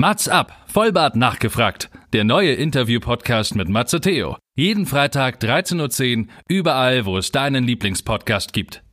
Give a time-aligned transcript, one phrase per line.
[0.00, 1.90] Mats ab, Vollbart nachgefragt.
[2.12, 4.36] Der neue Interview-Podcast mit Matze Theo.
[4.54, 8.84] Jeden Freitag 13.10 Uhr, überall, wo es deinen Lieblingspodcast gibt.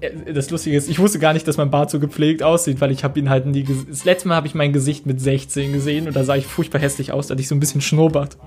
[0.00, 2.90] Äh, das Lustige ist, ich wusste gar nicht, dass mein Bart so gepflegt aussieht, weil
[2.90, 6.06] ich habe ihn halt nie Das letzte Mal habe ich mein Gesicht mit 16 gesehen
[6.06, 8.38] und da sah ich furchtbar hässlich aus, da hatte ich so ein bisschen Schnurrbart.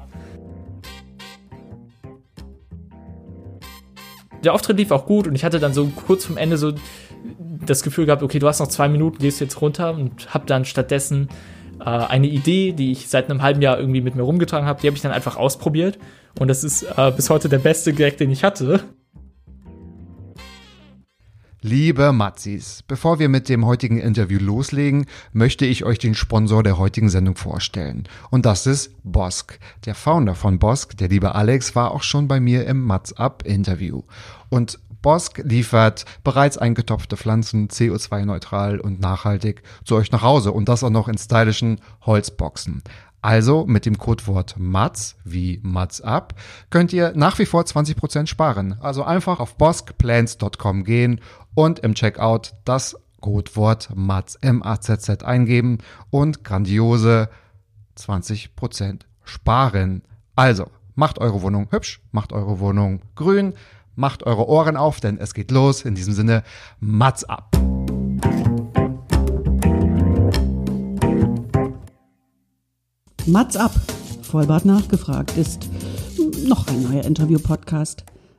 [4.43, 6.73] Der Auftritt lief auch gut und ich hatte dann so kurz vom Ende so
[7.65, 10.65] das Gefühl gehabt, okay, du hast noch zwei Minuten, gehst jetzt runter und habe dann
[10.65, 11.29] stattdessen
[11.79, 14.87] äh, eine Idee, die ich seit einem halben Jahr irgendwie mit mir rumgetragen habe, die
[14.87, 15.99] habe ich dann einfach ausprobiert
[16.39, 18.81] und das ist äh, bis heute der beste Gag, den ich hatte.
[21.63, 26.79] Liebe Matzis, bevor wir mit dem heutigen Interview loslegen, möchte ich euch den Sponsor der
[26.79, 28.07] heutigen Sendung vorstellen.
[28.31, 29.59] Und das ist Bosk.
[29.85, 33.43] Der Founder von Bosk, der liebe Alex, war auch schon bei mir im Matz Up
[33.45, 34.01] Interview.
[34.49, 40.83] Und Bosk liefert bereits eingetopfte Pflanzen CO2-neutral und nachhaltig zu euch nach Hause und das
[40.83, 42.81] auch noch in stylischen Holzboxen.
[43.23, 46.33] Also mit dem Codewort MATS wie MATS up
[46.71, 48.77] könnt ihr nach wie vor 20% sparen.
[48.81, 51.21] Also einfach auf boskplants.com gehen
[51.55, 55.77] und im Checkout das Codewort MATZ, M-A-Z-Z eingeben
[56.09, 57.29] und grandiose
[57.97, 60.03] 20% sparen.
[60.35, 63.53] Also, macht eure Wohnung hübsch, macht eure Wohnung grün,
[63.95, 65.83] macht eure Ohren auf, denn es geht los.
[65.83, 66.43] In diesem Sinne,
[66.79, 67.55] Mats ab!
[73.25, 73.71] Mats ab!
[74.23, 75.69] Vollbart nachgefragt ist
[76.47, 78.05] noch ein neuer Interview-Podcast.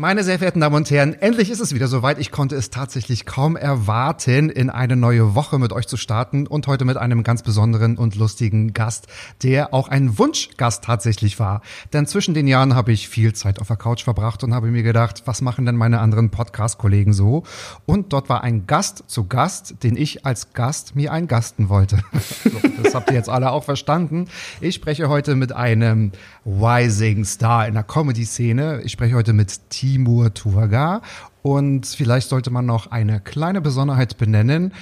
[0.00, 2.20] Meine sehr verehrten Damen und Herren, endlich ist es wieder soweit.
[2.20, 6.68] Ich konnte es tatsächlich kaum erwarten, in eine neue Woche mit euch zu starten und
[6.68, 9.08] heute mit einem ganz besonderen und lustigen Gast,
[9.42, 11.62] der auch ein Wunschgast tatsächlich war.
[11.92, 14.84] Denn zwischen den Jahren habe ich viel Zeit auf der Couch verbracht und habe mir
[14.84, 17.42] gedacht, was machen denn meine anderen Podcast-Kollegen so?
[17.84, 21.98] Und dort war ein Gast zu Gast, den ich als Gast mir eingasten wollte.
[22.84, 24.28] das habt ihr jetzt alle auch verstanden.
[24.60, 26.12] Ich spreche heute mit einem
[26.48, 28.80] Rising Star in der Comedy-Szene.
[28.82, 31.02] Ich spreche heute mit Timur Tuvaga.
[31.42, 34.72] Und vielleicht sollte man noch eine kleine Besonderheit benennen,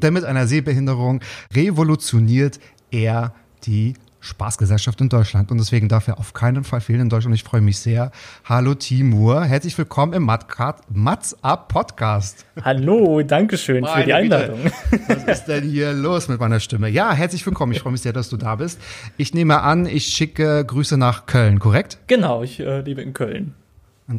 [0.00, 1.20] denn mit einer Sehbehinderung
[1.52, 2.60] revolutioniert
[2.92, 3.34] er
[3.64, 3.94] die
[4.26, 7.34] Spaßgesellschaft in Deutschland und deswegen darf er auf keinen Fall fehlen in Deutschland.
[7.34, 8.10] Ich freue mich sehr.
[8.44, 12.44] Hallo Timur, herzlich willkommen im Mats Up Podcast.
[12.62, 14.58] Hallo, danke schön Meine für die Einladung.
[14.90, 15.04] Bitte.
[15.26, 16.88] Was ist denn hier los mit meiner Stimme?
[16.88, 17.72] Ja, herzlich willkommen.
[17.72, 18.80] Ich freue mich sehr, dass du da bist.
[19.16, 21.98] Ich nehme an, ich schicke Grüße nach Köln, korrekt?
[22.06, 23.54] Genau, ich äh, lebe in Köln.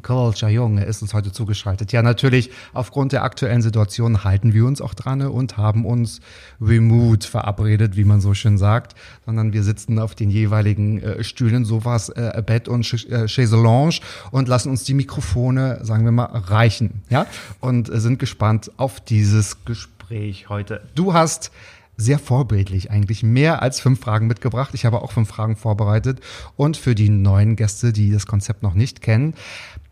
[0.01, 1.91] Kölscher Junge ist uns heute zugeschaltet.
[1.93, 6.19] Ja, natürlich, aufgrund der aktuellen Situation halten wir uns auch dran und haben uns
[6.61, 11.63] remote verabredet, wie man so schön sagt, sondern wir sitzen auf den jeweiligen äh, Stühlen,
[11.63, 13.99] Sofas, äh, Bett und Ch äh, Chaiselange
[14.31, 17.25] und lassen uns die Mikrofone, sagen wir mal, reichen, ja,
[17.61, 20.81] und äh, sind gespannt auf dieses Gespräch heute.
[20.95, 21.51] Du hast
[21.97, 23.23] sehr vorbildlich eigentlich.
[23.23, 24.73] Mehr als fünf Fragen mitgebracht.
[24.73, 26.21] Ich habe auch fünf Fragen vorbereitet.
[26.55, 29.33] Und für die neuen Gäste, die das Konzept noch nicht kennen,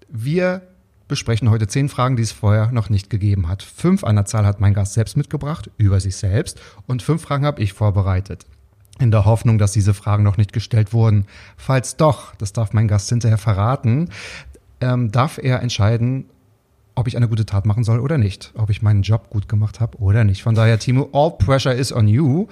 [0.10, 0.62] wir
[1.08, 3.64] besprechen heute zehn Fragen, die es vorher noch nicht gegeben hat.
[3.64, 6.60] Fünf an der Zahl hat mein Gast selbst mitgebracht, über sich selbst.
[6.88, 8.46] Und fünf Fragen habe ich vorbereitet.
[9.00, 11.26] In der Hoffnung, dass diese Fragen noch nicht gestellt wurden.
[11.58, 14.10] Falls doch, das darf mein Gast hinterher verraten,
[14.82, 16.26] ähm, darf er entscheiden,
[16.95, 19.79] ob ich eine gute Tat machen soll oder nicht, ob ich meinen Job gut gemacht
[19.79, 20.44] habe oder nicht.
[20.44, 22.47] Von daher, Timo, all pressure is on you.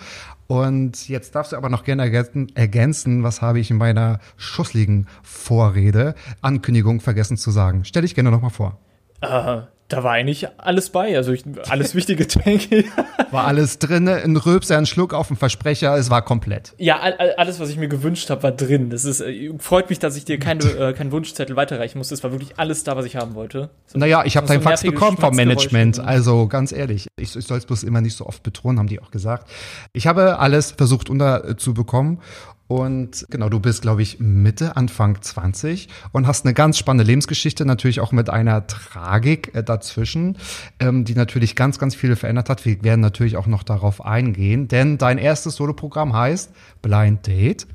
[0.48, 6.16] Und jetzt darfst du aber noch gerne ergänzen, was habe ich in meiner schussligen Vorrede,
[6.42, 7.86] Ankündigung vergessen zu sagen.
[7.86, 8.78] Stell dich gerne nochmal vor.
[9.24, 9.62] Uh,
[9.94, 12.86] da war eigentlich alles bei, also ich, alles Wichtige, denke ich.
[13.32, 16.74] War alles drin, ein Röpser, ein Schluck auf dem Versprecher, es war komplett.
[16.78, 18.90] Ja, alles, was ich mir gewünscht habe, war drin.
[18.90, 22.16] Das ist, äh, freut mich, dass ich dir keine, äh, keinen Wunschzettel weiterreichen musste.
[22.16, 23.70] Es war wirklich alles da, was ich haben wollte.
[23.86, 27.08] So, naja, ich habe deinen Fax bekommen vom Management, also ganz ehrlich.
[27.16, 29.50] Ich, ich soll es bloß immer nicht so oft betonen, haben die auch gesagt.
[29.94, 32.20] Ich habe alles versucht unterzubekommen
[32.68, 37.66] und genau, du bist, glaube ich, Mitte, Anfang 20 und hast eine ganz spannende Lebensgeschichte,
[37.66, 40.38] natürlich auch mit einer Tragik äh, dazwischen,
[40.80, 42.66] ähm, die natürlich ganz, ganz viel verändert hat.
[42.66, 46.52] Wir werden natürlich auch noch darauf eingehen, denn dein erstes Soloprogramm heißt
[46.82, 47.68] Blind Date.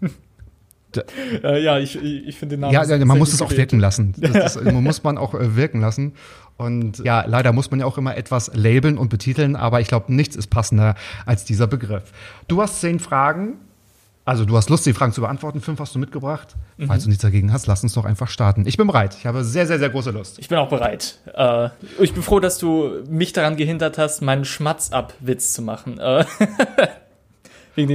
[1.42, 2.74] äh, ja, ich, ich finde den Namen.
[2.74, 4.14] Ja, man muss es auch wirken lassen.
[4.18, 6.12] Das, das muss man auch äh, wirken lassen.
[6.56, 10.12] Und ja, leider muss man ja auch immer etwas labeln und betiteln, aber ich glaube,
[10.12, 10.94] nichts ist passender
[11.26, 12.12] als dieser Begriff.
[12.48, 13.54] Du hast zehn Fragen.
[14.24, 15.60] Also du hast Lust, die Fragen zu beantworten.
[15.60, 16.54] Fünf hast du mitgebracht.
[16.76, 16.86] Mhm.
[16.86, 18.64] Falls du nichts dagegen hast, lass uns doch einfach starten.
[18.68, 19.16] Ich bin bereit.
[19.18, 20.38] Ich habe sehr, sehr, sehr große Lust.
[20.38, 21.18] Ich bin auch bereit.
[21.34, 25.98] Äh, ich bin froh, dass du mich daran gehindert hast, meinen Schmatz-Ab-Witz zu machen.
[25.98, 26.24] Äh,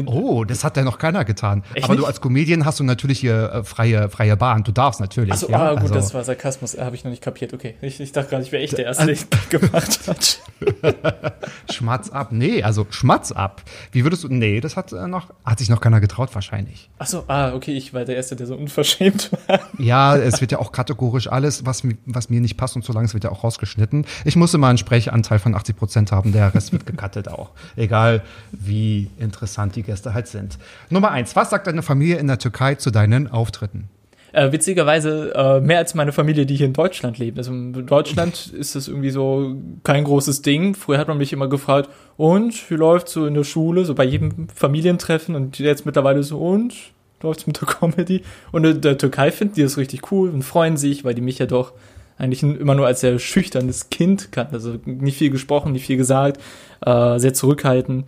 [0.05, 1.63] oh, das hat ja noch keiner getan.
[1.73, 2.03] Echt Aber nicht?
[2.03, 4.63] du als Comedian hast du natürlich hier äh, freie, freie Bahn.
[4.63, 5.33] Du darfst natürlich.
[5.33, 5.57] Achso, ja?
[5.57, 5.93] ah, gut, also.
[5.95, 6.75] das war Sarkasmus.
[6.75, 7.53] Äh, Habe ich noch nicht kapiert.
[7.53, 9.17] Okay, ich, ich dachte gerade, ich wäre echt der Erste, der
[9.59, 10.39] gemacht hat.
[11.71, 12.31] Schmatz ab.
[12.31, 13.61] Nee, also Schmatz ab.
[13.91, 14.27] Wie würdest du.
[14.29, 15.27] Nee, das hat äh, noch.
[15.45, 16.89] Hat sich noch keiner getraut, wahrscheinlich.
[16.97, 19.59] Achso, ah, okay, ich war der Erste, der so unverschämt war.
[19.77, 23.05] Ja, es wird ja auch kategorisch alles, was, was mir nicht passt und so lange,
[23.05, 24.05] es wird ja auch rausgeschnitten.
[24.25, 27.51] Ich muss immer einen Sprechanteil von 80 Prozent haben, der Rest wird gecuttet auch.
[27.75, 30.57] Egal, wie interessant interessant die Gäste halt sind.
[30.89, 33.89] Nummer eins, was sagt deine Familie in der Türkei zu deinen Auftritten?
[34.33, 37.37] Äh, witzigerweise äh, mehr als meine Familie, die hier in Deutschland lebt.
[37.37, 40.75] Also in Deutschland ist das irgendwie so kein großes Ding.
[40.75, 44.03] Früher hat man mich immer gefragt, und wie läuft so in der Schule, so bei
[44.03, 46.73] jedem Familientreffen und jetzt mittlerweile so, und
[47.21, 48.21] läuft's mit der Comedy?
[48.51, 51.39] Und in der Türkei finden die das richtig cool und freuen sich, weil die mich
[51.39, 51.73] ja doch
[52.19, 54.55] eigentlich immer nur als sehr schüchternes Kind kannten.
[54.55, 56.41] Also nicht viel gesprochen, nicht viel gesagt,
[56.85, 58.05] äh, sehr zurückhaltend.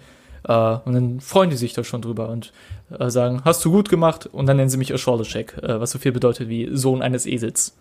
[0.49, 2.51] Äh, und dann freuen die sich da schon drüber und
[2.97, 4.25] äh, sagen, hast du gut gemacht?
[4.25, 7.77] Und dann nennen sie mich Schorleschek, äh, was so viel bedeutet wie Sohn eines Esels.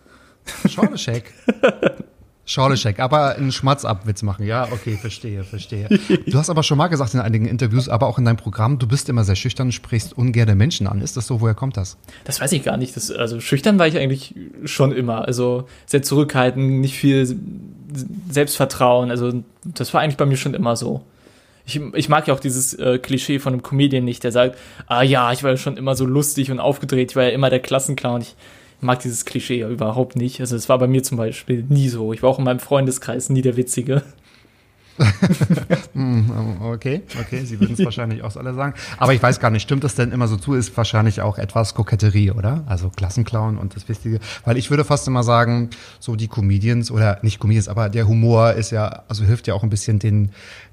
[0.69, 1.33] Schorleschek?
[2.45, 4.43] Schorleschek, aber einen Schmatzabwitz machen.
[4.45, 5.87] Ja, okay, verstehe, verstehe.
[6.25, 8.87] Du hast aber schon mal gesagt in einigen Interviews, aber auch in deinem Programm, du
[8.87, 11.01] bist immer sehr schüchtern und sprichst ungerne Menschen an.
[11.01, 11.41] Ist das so?
[11.41, 11.97] Woher kommt das?
[12.23, 12.95] Das weiß ich gar nicht.
[12.95, 14.33] Das, also schüchtern war ich eigentlich
[14.65, 15.25] schon immer.
[15.25, 17.37] Also sehr zurückhaltend, nicht viel
[18.31, 19.11] Selbstvertrauen.
[19.11, 21.03] Also das war eigentlich bei mir schon immer so
[21.69, 24.57] ich, ich mag ja auch dieses äh, Klischee von einem Comedian nicht, der sagt,
[24.87, 27.49] ah ja, ich war ja schon immer so lustig und aufgedreht, ich war ja immer
[27.49, 28.21] der Klassenclown.
[28.21, 28.35] Ich
[28.81, 30.39] mag dieses Klischee überhaupt nicht.
[30.39, 32.13] Also es war bei mir zum Beispiel nie so.
[32.13, 34.03] Ich war auch in meinem Freundeskreis nie der Witzige.
[35.93, 38.73] Hm, okay, okay, Sie würden es wahrscheinlich auch alle sagen.
[38.97, 40.53] Aber ich weiß gar nicht, stimmt das denn immer so zu?
[40.53, 42.63] Ist wahrscheinlich auch etwas Koketterie, oder?
[42.67, 44.19] Also Klassenclown und das Wichtige.
[44.43, 45.69] Weil ich würde fast immer sagen,
[45.99, 49.63] so die Comedians oder nicht Comedians, aber der Humor ist ja, also hilft ja auch
[49.63, 50.31] ein bisschen den,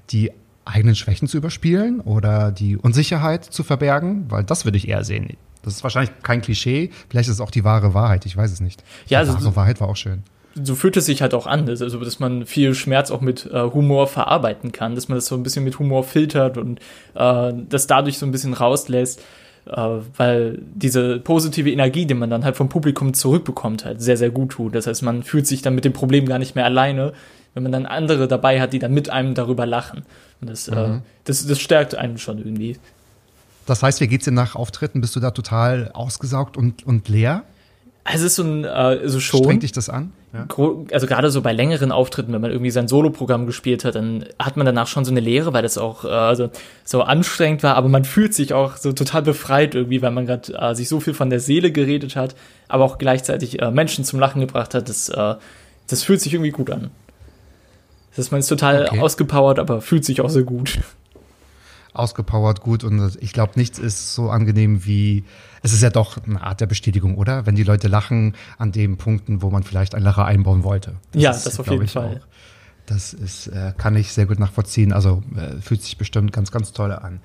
[0.09, 0.31] die
[0.67, 4.25] eigenen Schwächen zu überspielen oder die Unsicherheit zu verbergen?
[4.29, 5.37] Weil das würde ich eher sehen.
[5.63, 8.61] Das ist wahrscheinlich kein Klischee, vielleicht ist es auch die wahre Wahrheit, ich weiß es
[8.61, 8.83] nicht.
[9.07, 10.23] Ja, also, wahre Wahrheit war auch schön.
[10.55, 13.61] So fühlt es sich halt auch an, also dass man viel Schmerz auch mit äh,
[13.61, 16.79] Humor verarbeiten kann, dass man das so ein bisschen mit Humor filtert und
[17.15, 19.21] äh, das dadurch so ein bisschen rauslässt,
[19.67, 24.31] äh, weil diese positive Energie, die man dann halt vom Publikum zurückbekommt, halt sehr, sehr
[24.31, 24.73] gut tut.
[24.73, 27.13] Das heißt, man fühlt sich dann mit dem Problem gar nicht mehr alleine,
[27.57, 30.03] wenn man dann andere dabei hat, die dann mit einem darüber lachen.
[30.41, 30.95] Und das, äh, mhm.
[30.97, 32.77] äh, das, das stärkt einen schon irgendwie.
[33.65, 35.01] Das heißt, wie geht's dir nach Auftritten?
[35.01, 37.43] Bist du da total ausgesaugt und, und leer?
[38.03, 39.43] Also es ist so ein, äh, so schon.
[39.43, 40.13] Strengt dich das an?
[40.33, 40.45] Ja.
[40.91, 44.55] Also gerade so bei längeren Auftritten, wenn man irgendwie sein Soloprogramm gespielt hat, dann hat
[44.55, 46.51] man danach schon so eine Leere, weil das auch äh, also,
[46.85, 50.53] so anstrengend war, aber man fühlt sich auch so total befreit irgendwie, weil man gerade
[50.53, 52.35] äh, sich so viel von der Seele geredet hat,
[52.67, 54.89] aber auch gleichzeitig äh, Menschen zum Lachen gebracht hat.
[54.89, 55.35] Das, äh,
[55.87, 56.91] das fühlt sich irgendwie gut an.
[58.17, 58.99] Das man ist total okay.
[58.99, 60.79] ausgepowert, aber fühlt sich auch sehr gut.
[61.93, 65.23] Ausgepowert, gut und ich glaube, nichts ist so angenehm wie,
[65.61, 67.45] es ist ja doch eine Art der Bestätigung, oder?
[67.45, 70.95] Wenn die Leute lachen an den Punkten, wo man vielleicht ein Lacher einbauen wollte.
[71.11, 72.21] Das ja, ist, das auf jeden Fall.
[72.21, 72.27] Auch,
[72.87, 74.93] das ist, äh, kann ich sehr gut nachvollziehen.
[74.93, 77.19] Also äh, fühlt sich bestimmt ganz, ganz toll an.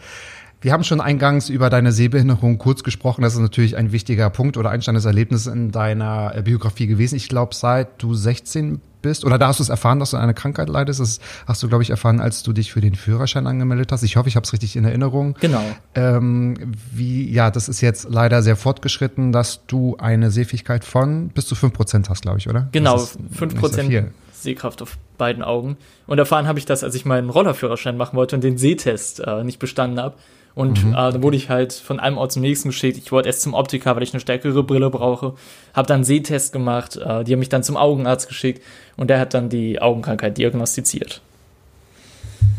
[0.61, 3.23] Wir haben schon eingangs über deine Sehbehinderung kurz gesprochen.
[3.23, 7.17] Das ist natürlich ein wichtiger Punkt oder einsteigendes Erlebnis in deiner äh, Biografie gewesen.
[7.17, 10.35] Ich glaube, seit du 16 bist, oder da hast du es erfahren, dass du eine
[10.35, 11.01] Krankheit leidest.
[11.01, 14.03] Das hast du, glaube ich, erfahren, als du dich für den Führerschein angemeldet hast.
[14.03, 15.37] Ich hoffe, ich habe es richtig in Erinnerung.
[15.41, 15.63] Genau.
[15.95, 21.47] Ähm, wie, ja, das ist jetzt leider sehr fortgeschritten, dass du eine Sehfähigkeit von bis
[21.47, 22.69] zu fünf Prozent hast, glaube ich, oder?
[22.73, 22.99] Genau,
[23.33, 23.93] fünf Prozent
[24.33, 25.77] Sehkraft auf beiden Augen.
[26.07, 29.45] Und erfahren habe ich das, als ich meinen Rollerführerschein machen wollte und den Sehtest äh,
[29.45, 30.17] nicht bestanden habe.
[30.55, 30.93] Und mhm.
[30.93, 32.99] äh, dann wurde ich halt von einem Ort zum nächsten geschickt.
[32.99, 35.35] Ich wollte erst zum Optiker, weil ich eine stärkere Brille brauche.
[35.75, 36.97] Habe dann Sehtest gemacht.
[36.97, 38.63] Äh, die haben mich dann zum Augenarzt geschickt
[38.97, 41.23] und der hat dann die Augenkrankheit diagnostiziert.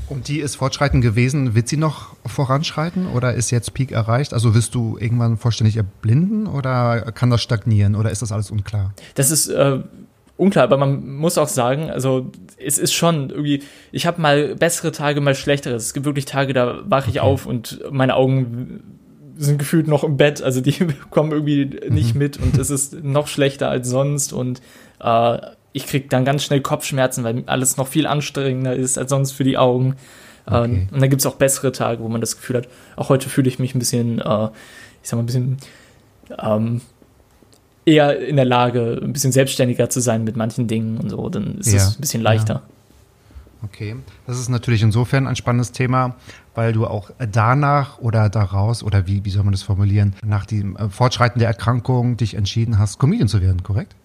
[0.09, 1.55] Und die ist fortschreitend gewesen.
[1.55, 4.33] Wird sie noch voranschreiten oder ist jetzt Peak erreicht?
[4.33, 8.93] Also wirst du irgendwann vollständig erblinden oder kann das stagnieren oder ist das alles unklar?
[9.15, 9.79] Das ist äh,
[10.37, 14.91] unklar, aber man muss auch sagen, also es ist schon irgendwie, ich habe mal bessere
[14.91, 15.75] Tage, mal schlechtere.
[15.75, 17.27] Es gibt wirklich Tage, da wache ich okay.
[17.27, 18.83] auf und meine Augen
[19.37, 20.73] sind gefühlt noch im Bett, also die
[21.09, 22.19] kommen irgendwie nicht mhm.
[22.19, 24.61] mit und es ist noch schlechter als sonst und
[24.99, 25.37] äh,
[25.71, 29.43] ich krieg dann ganz schnell Kopfschmerzen, weil alles noch viel anstrengender ist als sonst für
[29.43, 29.95] die Augen.
[30.45, 30.87] Ähm, okay.
[30.91, 33.59] und dann gibt's auch bessere Tage, wo man das Gefühl hat, auch heute fühle ich
[33.59, 34.49] mich ein bisschen, äh,
[35.01, 35.57] ich sag mal, ein bisschen
[36.37, 36.81] ähm,
[37.85, 41.59] eher in der Lage, ein bisschen selbstständiger zu sein mit manchen Dingen und so, dann
[41.59, 42.53] ist es ja, ein bisschen leichter.
[42.55, 42.61] Ja.
[43.63, 43.95] Okay,
[44.27, 46.15] das ist natürlich insofern ein spannendes Thema,
[46.53, 50.75] weil du auch danach oder daraus oder wie, wie soll man das formulieren, nach dem
[50.75, 53.95] äh, Fortschreiten der Erkrankung dich entschieden hast, Comedian zu werden, korrekt?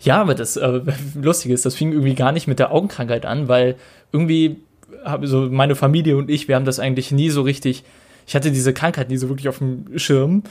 [0.00, 0.80] Ja, aber das äh,
[1.20, 3.76] Lustige ist, das fing irgendwie gar nicht mit der Augenkrankheit an, weil
[4.12, 4.60] irgendwie
[5.04, 7.84] habe so meine Familie und ich, wir haben das eigentlich nie so richtig.
[8.26, 10.42] Ich hatte diese Krankheit nie so wirklich auf dem Schirm.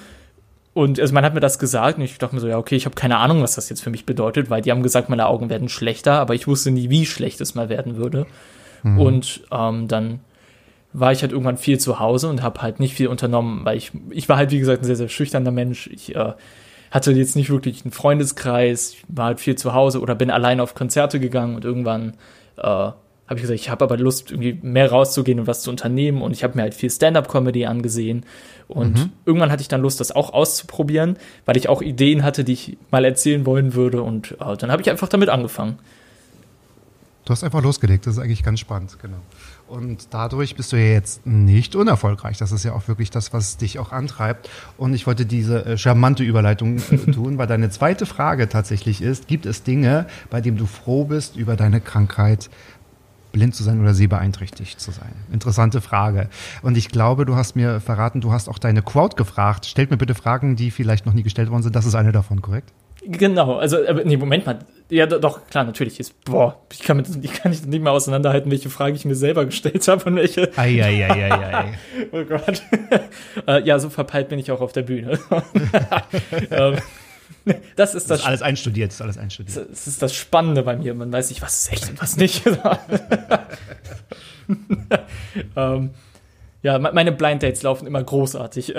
[0.78, 2.86] Und also man hat mir das gesagt und ich dachte mir so, ja, okay, ich
[2.86, 5.50] habe keine Ahnung, was das jetzt für mich bedeutet, weil die haben gesagt, meine Augen
[5.50, 8.28] werden schlechter, aber ich wusste nie, wie schlecht es mal werden würde.
[8.84, 9.00] Mhm.
[9.00, 10.20] Und ähm, dann
[10.94, 13.92] war ich halt irgendwann viel zu Hause und habe halt nicht viel unternommen, weil ich,
[14.12, 15.88] ich war halt, wie gesagt, ein sehr, sehr schüchterner Mensch.
[15.88, 16.34] Ich äh,
[16.92, 20.76] hatte jetzt nicht wirklich einen Freundeskreis, war halt viel zu Hause oder bin allein auf
[20.76, 22.14] Konzerte gegangen und irgendwann
[22.58, 22.92] äh,
[23.28, 26.32] habe ich gesagt, ich habe aber Lust, irgendwie mehr rauszugehen und was zu unternehmen und
[26.32, 28.26] ich habe mir halt viel Stand-up-Comedy angesehen
[28.68, 29.12] und mhm.
[29.26, 32.78] irgendwann hatte ich dann Lust, das auch auszuprobieren, weil ich auch Ideen hatte, die ich
[32.92, 35.80] mal erzählen wollen würde und äh, dann habe ich einfach damit angefangen.
[37.26, 39.18] Du hast einfach losgelegt, das ist eigentlich ganz spannend, genau.
[39.68, 42.38] Und dadurch bist du ja jetzt nicht unerfolgreich.
[42.38, 44.50] Das ist ja auch wirklich das, was dich auch antreibt.
[44.78, 49.28] Und ich wollte diese äh, charmante Überleitung äh, tun, weil deine zweite Frage tatsächlich ist,
[49.28, 52.50] gibt es Dinge, bei denen du froh bist über deine Krankheit,
[53.32, 55.12] blind zu sein oder sehbeeinträchtigt zu sein?
[55.32, 56.30] Interessante Frage.
[56.62, 59.66] Und ich glaube, du hast mir verraten, du hast auch deine Crowd gefragt.
[59.66, 61.76] Stellt mir bitte Fragen, die vielleicht noch nie gestellt worden sind.
[61.76, 62.72] Das ist eine davon, korrekt?
[63.10, 64.60] Genau, also, nee, Moment mal.
[64.90, 68.70] Ja, doch, klar, natürlich ist, boah, ich kann, mit, ich kann nicht mehr auseinanderhalten, welche
[68.70, 70.58] Frage ich mir selber gestellt habe und welche.
[70.58, 71.74] Eieieiei.
[72.12, 72.62] oh Gott.
[73.48, 75.20] Äh, ja, so verpeilt bin ich auch auf der Bühne.
[77.76, 78.20] Das ist das.
[78.20, 79.70] das ist alles einstudiert, das ist alles einstudiert.
[79.72, 80.94] Das ist das Spannende bei mir.
[80.94, 82.44] Man weiß nicht, was ist echt und was nicht.
[85.56, 85.92] ähm,
[86.64, 88.74] ja, meine Blind Dates laufen immer großartig.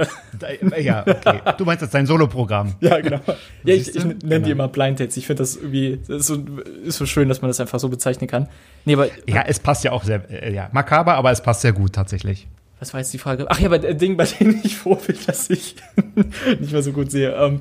[0.78, 1.40] ja, okay.
[1.56, 2.74] Du meinst jetzt dein Solo-Programm.
[2.80, 3.20] Ja, genau.
[3.64, 4.44] Ja, ich, ich nenne genau.
[4.44, 5.16] die immer Blind Dates.
[5.16, 6.36] Ich finde das irgendwie, das ist so,
[6.84, 8.48] ist so schön, dass man das einfach so bezeichnen kann.
[8.84, 11.72] Nee, aber, ja, es passt ja auch sehr, äh, ja, makaber, aber es passt sehr
[11.72, 12.48] gut tatsächlich.
[12.80, 13.46] Was war jetzt die Frage?
[13.48, 15.76] Ach ja, aber der Ding, bei dem ich froh bin, dass ich
[16.60, 17.32] nicht mehr so gut sehe.
[17.34, 17.60] Ähm,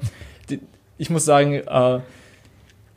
[0.97, 1.99] ich muss sagen, äh,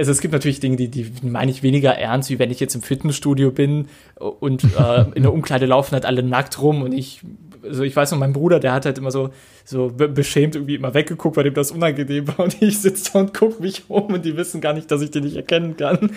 [0.00, 2.74] also es gibt natürlich Dinge, die, die meine ich weniger ernst, wie wenn ich jetzt
[2.74, 7.20] im Fitnessstudio bin und äh, in der Umkleide laufen halt alle nackt rum und ich,
[7.62, 9.28] also ich weiß noch, mein Bruder, der hat halt immer so,
[9.66, 13.34] so beschämt irgendwie immer weggeguckt, weil dem das unangenehm war und ich sitze da und
[13.34, 16.12] gucke mich um und die wissen gar nicht, dass ich den nicht erkennen kann.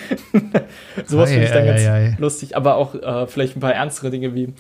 [1.06, 4.34] Sowas finde ich dann ganz ei, lustig, aber auch äh, vielleicht ein paar ernstere Dinge
[4.34, 4.54] wie,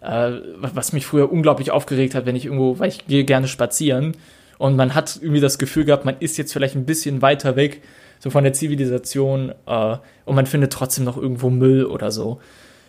[0.00, 4.16] äh, was mich früher unglaublich aufgeregt hat, wenn ich irgendwo, weil ich gehe gerne spazieren
[4.62, 7.82] und man hat irgendwie das Gefühl gehabt, man ist jetzt vielleicht ein bisschen weiter weg
[8.20, 12.38] so von der Zivilisation äh, und man findet trotzdem noch irgendwo Müll oder so.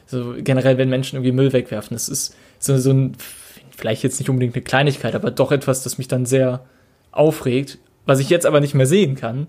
[0.05, 3.17] So generell, wenn Menschen irgendwie Müll wegwerfen, das ist so, so ein,
[3.75, 6.63] vielleicht jetzt nicht unbedingt eine Kleinigkeit, aber doch etwas, das mich dann sehr
[7.11, 9.47] aufregt, was ich jetzt aber nicht mehr sehen kann.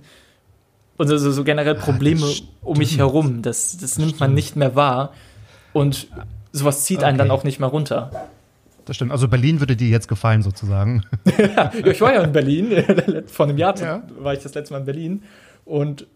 [0.97, 4.21] Und so, so generell Probleme ja, um mich herum, das, das, das nimmt stimmt.
[4.21, 5.13] man nicht mehr wahr
[5.75, 6.07] und
[6.53, 7.07] sowas zieht okay.
[7.07, 8.31] einen dann auch nicht mehr runter.
[8.85, 9.13] Das stimmt.
[9.13, 11.05] Also Berlin würde dir jetzt gefallen, sozusagen.
[11.39, 12.85] ja, ich war ja in Berlin.
[13.27, 14.03] Vor einem Jahr ja.
[14.19, 15.23] war ich das letzte Mal in Berlin.
[15.65, 16.07] Und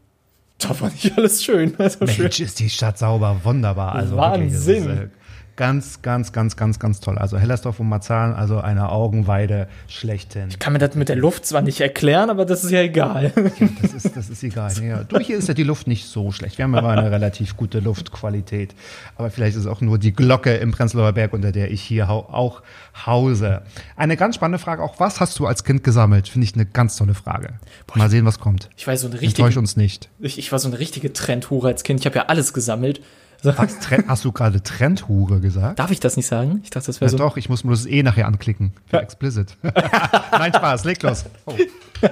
[0.58, 1.74] da war nicht alles schön.
[1.78, 2.46] Also Mensch, schön.
[2.46, 3.94] ist die Stadt sauber, wunderbar.
[3.94, 4.86] Also Wahnsinn.
[4.86, 5.17] Wirklich, äh,
[5.58, 7.18] Ganz, ganz, ganz, ganz, ganz toll.
[7.18, 10.50] Also Hellersdorf und Marzahn, also eine Augenweide schlechthin.
[10.50, 13.32] Ich kann mir das mit der Luft zwar nicht erklären, aber das ist ja egal.
[13.58, 14.72] Ja, das ist, das ist egal.
[14.80, 16.58] Ja, durch hier ist ja die Luft nicht so schlecht.
[16.58, 18.76] Wir haben aber eine relativ gute Luftqualität.
[19.16, 22.08] Aber vielleicht ist es auch nur die Glocke im Prenzlauer Berg, unter der ich hier
[22.08, 22.62] auch
[23.04, 23.62] hause.
[23.96, 25.00] Eine ganz spannende Frage auch.
[25.00, 26.28] Was hast du als Kind gesammelt?
[26.28, 27.54] Finde ich eine ganz tolle Frage.
[27.88, 28.70] Boah, Mal sehen, was kommt.
[28.76, 29.42] Ich war so eine richtige.
[29.42, 30.08] Enttäusch uns nicht.
[30.20, 31.98] Ich, ich war so eine richtige Trendhure als Kind.
[31.98, 33.00] Ich habe ja alles gesammelt.
[33.42, 33.76] Was,
[34.08, 35.78] hast du gerade Trendhure gesagt?
[35.78, 36.60] Darf ich das nicht sagen?
[36.64, 37.18] Ich dachte, das wäre ja, so.
[37.18, 38.72] Doch, ich muss nur das E nachher anklicken.
[38.86, 39.02] Für ja.
[39.02, 39.56] explicit.
[39.62, 41.24] Nein, Spaß, leg los.
[41.46, 41.54] Oh.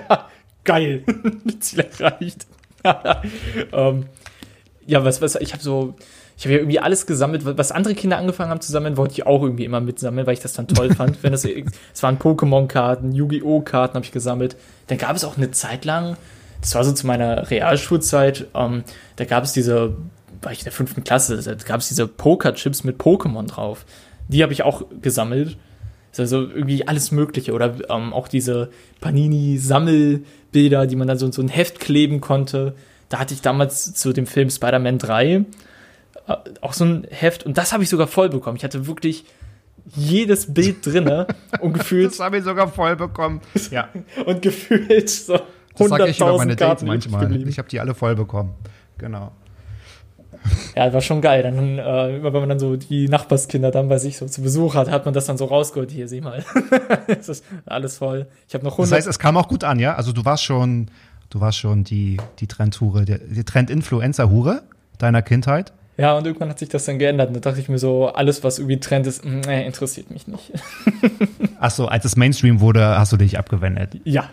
[0.64, 1.04] Geil.
[1.60, 2.46] Ziel erreicht.
[3.72, 4.06] ähm,
[4.86, 5.96] ja, was, was, ich habe so,
[6.36, 9.26] ich habe ja irgendwie alles gesammelt, was andere Kinder angefangen haben zu sammeln, wollte ich
[9.26, 11.24] auch irgendwie immer mitsammeln, weil ich das dann toll fand.
[11.24, 13.62] Wenn das, es waren Pokémon-Karten, Yu-Gi-Oh!
[13.62, 14.56] Karten habe ich gesammelt.
[14.86, 16.16] Dann gab es auch eine Zeit lang,
[16.60, 18.84] das war so zu meiner Realschulzeit, ähm,
[19.16, 19.96] da gab es diese
[20.42, 23.84] war ich in der fünften Klasse, da gab es diese Poker-Chips mit Pokémon drauf.
[24.28, 25.56] Die habe ich auch gesammelt.
[26.18, 27.52] Also irgendwie alles Mögliche.
[27.52, 32.74] Oder ähm, auch diese Panini-Sammelbilder, die man dann so in so ein Heft kleben konnte.
[33.10, 35.44] Da hatte ich damals zu dem Film Spider-Man 3 äh,
[36.62, 37.44] auch so ein Heft.
[37.44, 38.56] Und das habe ich sogar voll bekommen.
[38.56, 39.26] Ich hatte wirklich
[39.94, 41.26] jedes Bild drinne
[41.60, 42.12] und gefühlt.
[42.12, 43.42] Das habe ich sogar voll bekommen.
[43.70, 43.90] Ja.
[44.24, 45.38] und gefühlt so
[45.76, 47.46] 100.000 Karten manchmal.
[47.46, 48.54] Ich habe die alle voll bekommen.
[48.96, 49.32] Genau
[50.76, 51.42] ja, war schon geil.
[51.42, 54.74] Dann, äh, immer wenn man dann so die Nachbarskinder dann bei sich so zu Besuch
[54.74, 55.90] hat, hat man das dann so rausgeholt.
[55.90, 56.44] Hier, sieh mal.
[57.06, 58.26] das ist alles voll.
[58.48, 59.94] Ich habe noch 100 Das heißt, es kam auch gut an, ja?
[59.94, 60.90] Also du warst schon,
[61.30, 64.62] du warst schon die, die Trendhure, die Trend-Influencer-Hure
[64.98, 65.72] deiner Kindheit?
[65.98, 67.28] Ja, und irgendwann hat sich das dann geändert.
[67.28, 70.26] Und da dachte ich mir so, alles, was irgendwie Trend ist, mm, äh, interessiert mich
[70.26, 70.52] nicht.
[71.58, 73.98] Ach so, als es Mainstream wurde, hast du dich abgewendet.
[74.04, 74.28] ja.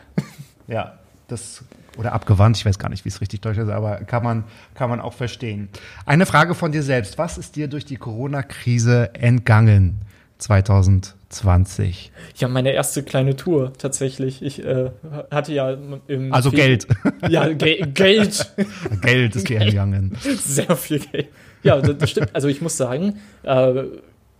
[0.67, 0.93] Ja,
[1.27, 1.62] das
[1.97, 4.43] oder abgewandt, ich weiß gar nicht, wie es richtig deutsch ist, aber kann man,
[4.75, 5.69] kann man auch verstehen.
[6.05, 7.17] Eine Frage von dir selbst.
[7.17, 10.01] Was ist dir durch die Corona-Krise entgangen
[10.38, 12.12] 2020?
[12.35, 14.41] Ja, meine erste kleine Tour tatsächlich.
[14.41, 14.91] Ich äh,
[15.31, 15.75] hatte ja
[16.07, 16.33] im.
[16.33, 16.88] Also Februar- Geld.
[17.29, 18.53] Ja, Ge Geld.
[19.01, 20.17] Geld ist dir entgangen.
[20.21, 21.29] Sehr viel Geld.
[21.63, 22.29] Ja, das, das stimmt.
[22.33, 23.83] Also ich muss sagen, äh,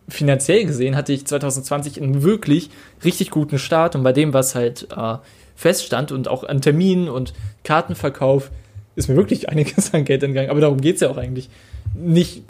[0.10, 2.70] finanziell gesehen hatte ich 2020 einen wirklich
[3.04, 5.16] richtig guten Start und bei dem, was halt äh,
[5.56, 7.34] feststand und auch an Terminen und
[7.64, 8.52] Kartenverkauf,
[8.96, 10.50] ist mir wirklich einiges an Geld entgangen.
[10.50, 11.50] Aber darum geht es ja auch eigentlich
[11.96, 12.44] nicht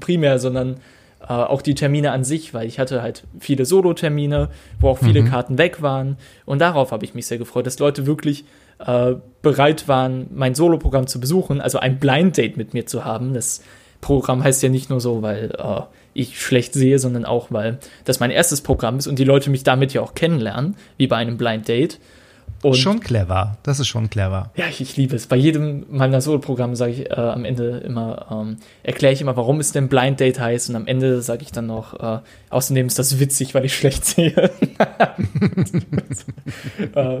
[0.00, 0.76] primär, sondern
[1.20, 4.50] äh, auch die Termine an sich, weil ich hatte halt viele Solo-Termine,
[4.80, 6.18] wo auch viele Karten weg waren.
[6.44, 8.44] Und darauf habe ich mich sehr gefreut, dass Leute wirklich
[8.78, 13.34] äh, bereit waren, mein Solo-Programm zu besuchen, also ein Blind-Date mit mir zu haben.
[13.34, 13.62] Das
[14.00, 15.80] Programm heißt ja nicht nur so, weil äh,
[16.14, 19.64] ich schlecht sehe, sondern auch, weil das mein erstes Programm ist und die Leute mich
[19.64, 21.98] damit ja auch kennenlernen, wie bei einem Blind-Date.
[22.70, 23.58] Und Schon clever.
[23.62, 24.50] Das ist schon clever.
[24.56, 25.26] ja, ich, ich liebe es.
[25.26, 29.60] Bei jedem meiner Solo-Programme sage ich äh, am Ende immer, ähm, erkläre ich immer, warum
[29.60, 30.70] es denn Blind Date heißt.
[30.70, 32.20] Und am Ende sage ich dann noch, äh,
[32.50, 34.32] außerdem ist das witzig, weil ich schlecht sehe.
[36.94, 37.20] äh,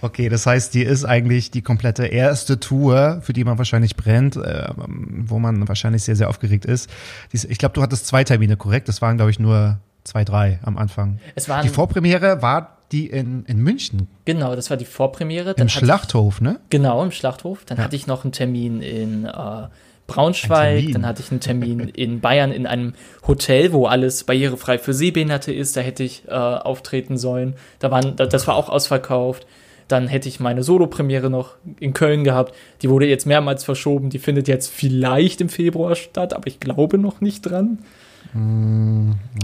[0.00, 4.36] Okay, das heißt, die ist eigentlich die komplette erste Tour, für die man wahrscheinlich brennt,
[4.36, 6.88] äh, wo man wahrscheinlich sehr, sehr aufgeregt ist.
[7.32, 8.88] Ich glaube, du hattest zwei Termine, korrekt?
[8.88, 11.18] Das waren, glaube ich, nur zwei, drei am Anfang.
[11.34, 15.50] es waren, Die Vorpremiere war die in, in München, genau, das war die Vorpremiere.
[15.50, 16.58] im Dann hatte Schlachthof, ne?
[16.64, 17.64] Ich, genau, im Schlachthof.
[17.66, 17.84] Dann Ja.
[17.84, 19.30] hatte ich noch einen Termin in äh,
[20.06, 20.92] Braunschweig.
[20.92, 22.94] Dann hatte ich einen Termin in Bayern in einem
[23.26, 25.76] Hotel, wo alles barrierefrei für Sehbehinderte ist.
[25.76, 27.54] Da hätte ich äh, auftreten sollen.
[27.78, 29.46] Da waren, da, das war auch ausverkauft.
[29.86, 32.54] Dann hätte ich meine Solo-Premiere noch in Köln gehabt.
[32.82, 34.08] Die wurde jetzt mehrmals verschoben.
[34.10, 37.78] Die findet jetzt vielleicht im Februar statt, aber ich glaube noch nicht dran.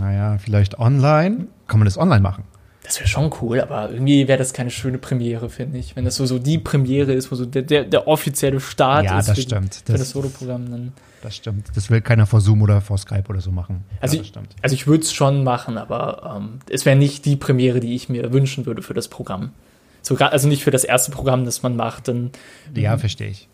[0.00, 1.46] Naja, vielleicht online.
[1.66, 2.44] Kann man das online machen?
[2.85, 5.97] Das wäre schon cool, aber irgendwie wäre das keine schöne Premiere, finde ich.
[5.97, 9.19] Wenn das so, so die Premiere ist, wo so der, der, der offizielle Start Ja,
[9.19, 9.75] ist das für, stimmt.
[9.76, 10.93] für Das- das Solo-Programm, dann.
[11.23, 11.69] Das stimmt.
[11.75, 13.83] Das will keiner vor Zoom oder vor Skype oder so machen.
[14.03, 14.49] Also, ja, das ich, stimmt.
[14.61, 18.11] also ich würde es schon machen, aber ähm, es wäre nicht die Premiere, die ich
[18.11, 19.53] mir wünschen würde für das Programm.
[20.03, 22.31] Sogar, also nicht für das erste Programm, das man macht, dann
[22.75, 23.49] Ja, verstehe ich.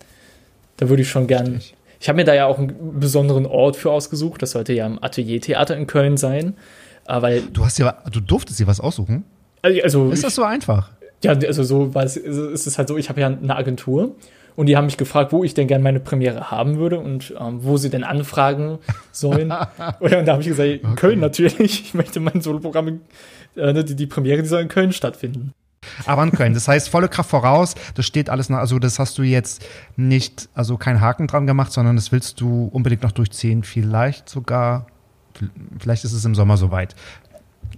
[0.79, 1.59] da würde ich schon gern.
[1.59, 1.77] Ich.
[2.01, 4.43] Ich habe mir da ja auch einen besonderen Ort für ausgesucht.
[4.43, 6.55] Das sollte ja im Ateliertheater in Köln sein.
[7.11, 9.25] Äh, weil, Du hast ja, du durftest dir was aussuchen.
[9.63, 10.91] also, Ist das so einfach?
[11.23, 14.15] ja, also so war es, also es ist halt so, ich habe ja eine Agentur
[14.57, 17.63] und die haben mich gefragt, wo ich denn gerne meine Premiere haben würde und ähm,
[17.63, 18.79] wo sie denn anfragen
[19.13, 19.53] sollen.
[20.01, 21.83] und dann habe ich gesagt, in Köln natürlich.
[21.83, 23.01] Ich möchte mein Soloprogramm,
[23.57, 25.53] äh, ne, die, die Premiere, die soll in Köln stattfinden.
[26.07, 26.55] Aber in Köln.
[26.55, 27.75] Das heißt, volle Kraft voraus.
[27.95, 29.65] Das steht alles nach, also das hast du jetzt
[29.97, 33.63] nicht, also keinen Haken dran gemacht, sondern das willst du unbedingt noch durchziehen.
[33.63, 34.87] Vielleicht sogar,
[35.79, 36.95] vielleicht ist es im Sommer soweit.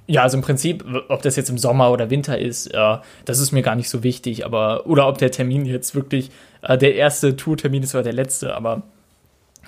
[0.07, 3.53] Ja, also im Prinzip, ob das jetzt im Sommer oder Winter ist, äh, das ist
[3.53, 6.31] mir gar nicht so wichtig, aber oder ob der Termin jetzt wirklich
[6.62, 8.83] äh, der erste Tourtermin ist oder der letzte, aber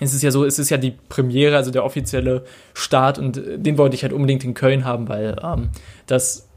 [0.00, 3.58] es ist ja so, es ist ja die Premiere, also der offizielle Start und äh,
[3.58, 5.70] den wollte ich halt unbedingt in Köln haben, weil ähm,
[6.06, 6.48] das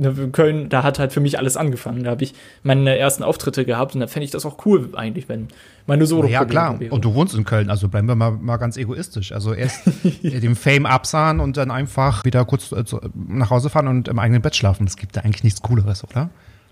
[0.00, 2.04] ne, Köln, da hat halt für mich alles angefangen.
[2.04, 5.28] Da habe ich meine ersten Auftritte gehabt und da fände ich das auch cool eigentlich,
[5.28, 5.48] wenn
[5.86, 6.78] meine solo ja, klar.
[6.90, 9.32] Und du wohnst in Köln, also bleiben wir mal, mal ganz egoistisch.
[9.32, 9.82] Also erst
[10.22, 12.84] den Fame absahen und dann einfach wieder kurz äh,
[13.14, 14.86] nach Hause fahren und im eigenen Bett schlafen.
[14.86, 16.30] Das gibt da eigentlich nichts Cooleres, oder?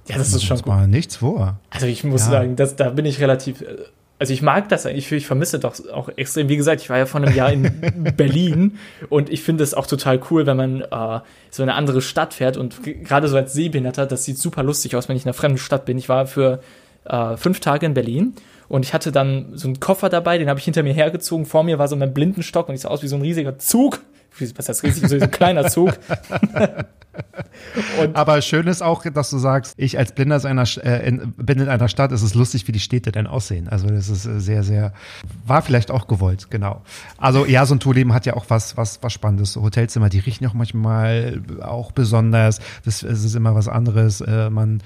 [0.09, 1.59] ja, das ist schon mal nichts vor.
[1.71, 2.31] Also ich muss Ja.
[2.31, 3.62] sagen, das, da bin ich relativ.
[4.18, 6.48] Also ich mag das eigentlich, ich vermisse doch auch extrem.
[6.48, 8.78] Wie gesagt, ich war ja vor einem Jahr in Berlin
[9.09, 12.35] und ich finde es auch total cool, wenn man äh, so in eine andere Stadt
[12.35, 15.35] fährt und gerade so als Sehbehinderter, das sieht super lustig aus, wenn ich in einer
[15.35, 15.98] fremden Stadt bin.
[15.98, 16.61] Ich war für
[17.04, 18.35] äh, fünf Tage in Berlin
[18.68, 21.46] und ich hatte dann so einen Koffer dabei, den habe ich hinter mir hergezogen.
[21.46, 24.00] Vor mir war so mein Blindenstock und ich sah aus wie so ein riesiger Zug.
[24.57, 25.09] Was heißt riesig?
[25.09, 25.99] So ein kleiner Zug.
[28.14, 31.69] Aber schön ist auch, dass du sagst, ich als Blinder einer, äh, in, bin in
[31.69, 33.69] einer Stadt, es ist lustig, wie die Städte denn aussehen.
[33.69, 34.93] Also das ist äh, sehr, sehr,
[35.47, 36.83] war vielleicht auch gewollt, genau.
[37.17, 39.53] Also ja, so ein Tourleben hat ja auch was, was, was Spannendes.
[39.53, 42.61] So Hotelzimmer, die riechen auch manchmal auch besonders.
[42.85, 44.21] Das, es ist immer was anderes.
[44.21, 44.83] Äh, man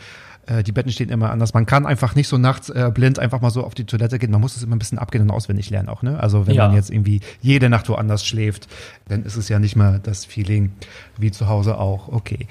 [0.47, 1.55] äh, die Betten stehen immer anders.
[1.55, 4.31] Man kann einfach nicht so nachts äh, blind einfach mal so auf die Toilette gehen.
[4.31, 6.03] Man muss es immer ein bisschen abgehen und auswendig lernen auch.
[6.03, 6.19] Ne?
[6.19, 6.67] Also wenn Ja.
[6.67, 8.69] man jetzt irgendwie jede Nacht woanders schläft,
[9.09, 10.73] dann ist es ja nicht mehr das Feeling
[11.19, 12.09] wie zu Hause auch.
[12.09, 12.47] Okay.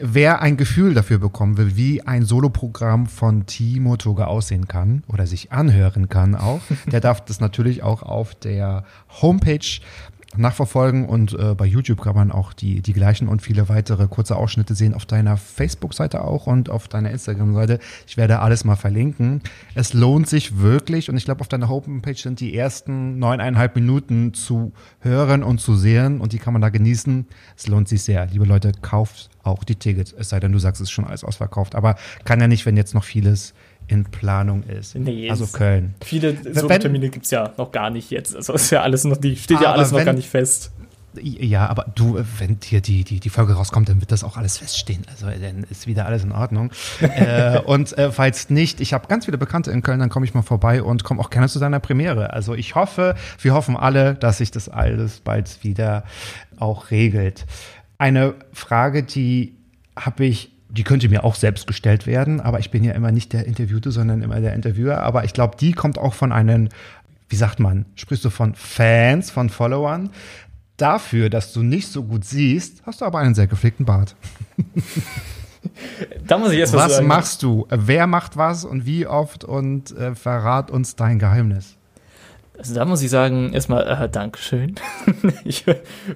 [0.00, 5.26] Wer ein Gefühl dafür bekommen will, wie ein Soloprogramm von Timo Toga aussehen kann oder
[5.26, 8.84] sich anhören kann auch, der darf das natürlich auch auf der
[9.20, 9.80] Homepage
[10.38, 14.36] nachverfolgen und äh, bei YouTube kann man auch die, die gleichen und viele weitere kurze
[14.36, 17.78] Ausschnitte sehen auf deiner Facebook-Seite auch und auf deiner Instagram-Seite.
[18.06, 19.42] Ich werde alles mal verlinken.
[19.74, 24.34] Es lohnt sich wirklich und ich glaube, auf deiner Homepage sind die ersten neuneinhalb Minuten
[24.34, 27.26] zu hören und zu sehen und die kann man da genießen.
[27.56, 28.26] Es lohnt sich sehr.
[28.26, 31.24] Liebe Leute, kauft auch die Tickets, es sei denn, du sagst, es ist schon alles
[31.24, 31.74] ausverkauft.
[31.74, 33.54] Aber kann ja nicht, wenn jetzt noch vieles
[33.88, 34.94] in Planung ist.
[34.94, 35.94] Nee, also Köln.
[36.04, 38.36] Viele so Termine gibt es ja noch gar nicht jetzt.
[38.36, 40.70] Also ist ja alles noch, die steht ja alles noch gar nicht fest.
[41.20, 44.58] Ja, aber du, wenn hier die, die, die Folge rauskommt, dann wird das auch alles
[44.58, 45.04] feststehen.
[45.10, 46.70] Also dann ist wieder alles in Ordnung.
[47.00, 50.34] äh, und äh, falls nicht, ich habe ganz viele Bekannte in Köln, dann komme ich
[50.34, 52.34] mal vorbei und komme auch gerne zu deiner Premiere.
[52.34, 56.04] Also ich hoffe, wir hoffen alle, dass sich das alles bald wieder
[56.58, 57.46] auch regelt.
[57.96, 59.56] Eine Frage, die
[59.96, 63.32] habe ich die könnte mir auch selbst gestellt werden, aber ich bin ja immer nicht
[63.32, 65.02] der Interviewte, sondern immer der Interviewer.
[65.02, 66.68] Aber ich glaube, die kommt auch von einem,
[67.28, 70.10] wie sagt man, sprichst du von Fans, von Followern.
[70.76, 74.14] Dafür, dass du nicht so gut siehst, hast du aber einen sehr gepflegten Bart.
[76.26, 77.08] da muss ich erst was, was sagen.
[77.08, 77.66] machst du?
[77.70, 81.77] Wer macht was und wie oft und äh, verrat uns dein Geheimnis.
[82.58, 84.74] Also da muss ich sagen, erstmal äh, Dankeschön.
[85.44, 85.64] ich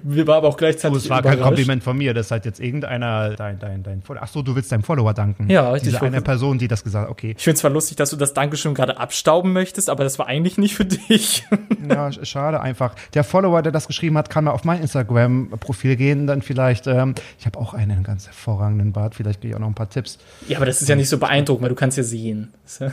[0.03, 0.95] wir war aber auch gleichzeitig.
[0.95, 4.23] Oh, es war kein Kompliment von mir, das hat jetzt irgendeiner dein, dein, dein Follower.
[4.23, 5.49] Achso, du willst deinem Follower danken.
[5.49, 5.93] Ja, richtig.
[5.93, 7.33] Diese eine Person, die das gesagt hat, okay.
[7.37, 10.57] Ich finde zwar lustig, dass du das Dankeschön gerade abstauben möchtest, aber das war eigentlich
[10.57, 11.45] nicht für dich.
[11.89, 12.95] ja, schade einfach.
[13.13, 17.15] Der Follower, der das geschrieben hat, kann mal auf mein Instagram-Profil gehen, dann vielleicht, ähm,
[17.39, 20.17] ich habe auch einen ganz hervorragenden Bart, vielleicht kriege ich auch noch ein paar Tipps.
[20.49, 22.53] Ja, aber das ist ja nicht so beeindruckend, weil du kannst ja sehen.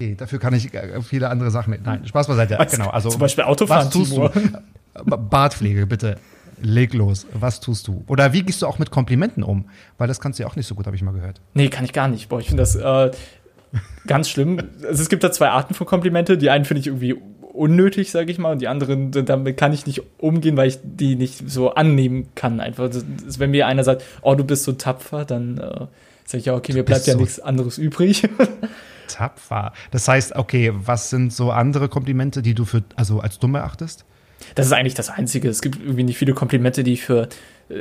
[0.00, 1.84] Okay, dafür kann ich äh, viele andere Sachen mit.
[1.84, 2.56] Nein, Spaß beiseite.
[2.56, 3.86] Was, genau, also zum Beispiel Autofahren.
[3.86, 4.30] Was tust du?
[5.04, 6.18] Bartpflege, bitte.
[6.60, 7.26] Leg los.
[7.32, 8.04] Was tust du?
[8.06, 9.68] Oder wie gehst du auch mit Komplimenten um?
[9.96, 11.40] Weil das kannst du ja auch nicht so gut, habe ich mal gehört.
[11.54, 12.28] Nee, kann ich gar nicht.
[12.28, 13.10] Boah, ich finde das äh,
[14.06, 14.58] ganz schlimm.
[14.86, 16.38] Also es gibt da zwei Arten von Komplimente.
[16.38, 17.16] Die einen finde ich irgendwie
[17.58, 21.16] unnötig, sage ich mal, und die anderen, damit kann ich nicht umgehen, weil ich die
[21.16, 22.60] nicht so annehmen kann.
[22.60, 23.04] Einfach, das,
[23.38, 25.86] wenn mir einer sagt, oh, du bist so tapfer, dann äh,
[26.24, 28.22] sage ich ja, okay, mir bleibt ja so nichts anderes übrig.
[29.08, 29.72] Tapfer.
[29.90, 34.04] Das heißt, okay, was sind so andere Komplimente, die du für, also als dumm erachtest?
[34.54, 35.48] Das ist eigentlich das Einzige.
[35.48, 37.28] Es gibt irgendwie nicht viele Komplimente, die ich für,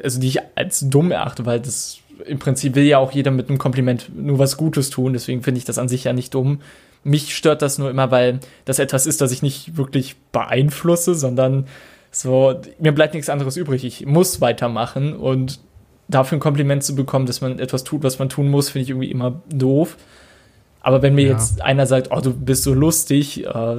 [0.04, 3.50] also die ich als dumm erachte, weil das im Prinzip will ja auch jeder mit
[3.50, 5.14] einem Kompliment nur was Gutes tun.
[5.14, 6.62] Deswegen finde ich das an sich ja nicht dumm.
[7.04, 11.68] Mich stört das nur immer, weil das etwas ist, das ich nicht wirklich beeinflusse, sondern
[12.12, 13.84] so, mir bleibt nichts anderes übrig.
[13.84, 15.60] Ich muss weitermachen und
[16.08, 18.90] dafür ein Kompliment zu bekommen, dass man etwas tut, was man tun muss, finde ich
[18.90, 19.98] irgendwie immer doof.
[20.82, 21.32] Aber wenn mir ja.
[21.34, 23.76] jetzt einer sagt, oh, du bist so lustig, äh,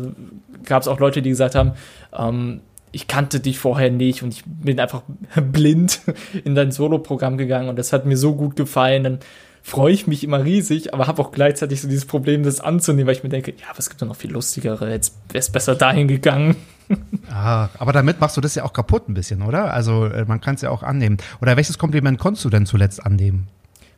[0.65, 1.73] gab es auch Leute, die gesagt haben,
[2.17, 2.61] ähm,
[2.93, 5.03] ich kannte dich vorher nicht und ich bin einfach
[5.53, 6.01] blind
[6.45, 9.19] in dein Solo-Programm gegangen und das hat mir so gut gefallen, dann
[9.63, 13.15] freue ich mich immer riesig, aber habe auch gleichzeitig so dieses Problem, das anzunehmen, weil
[13.15, 15.75] ich mir denke, ja, aber es gibt doch noch viel lustigere, jetzt wäre es besser
[15.75, 16.57] dahin gegangen.
[17.31, 19.75] Ah, aber damit machst du das ja auch kaputt ein bisschen, oder?
[19.75, 21.19] Also äh, man kann es ja auch annehmen.
[21.43, 23.49] Oder welches Kompliment konntest du denn zuletzt annehmen?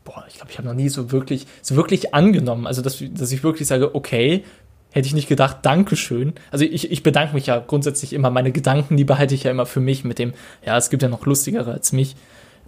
[0.04, 2.66] boah, ich glaube, ich habe noch nie so wirklich, so wirklich angenommen.
[2.66, 4.44] Also, dass, dass ich wirklich sage, okay,
[4.92, 6.32] hätte ich nicht gedacht, Dankeschön.
[6.50, 8.30] Also ich, ich bedanke mich ja grundsätzlich immer.
[8.30, 10.32] Meine Gedanken, die behalte ich ja immer für mich mit dem,
[10.66, 12.16] ja, es gibt ja noch lustigere als mich.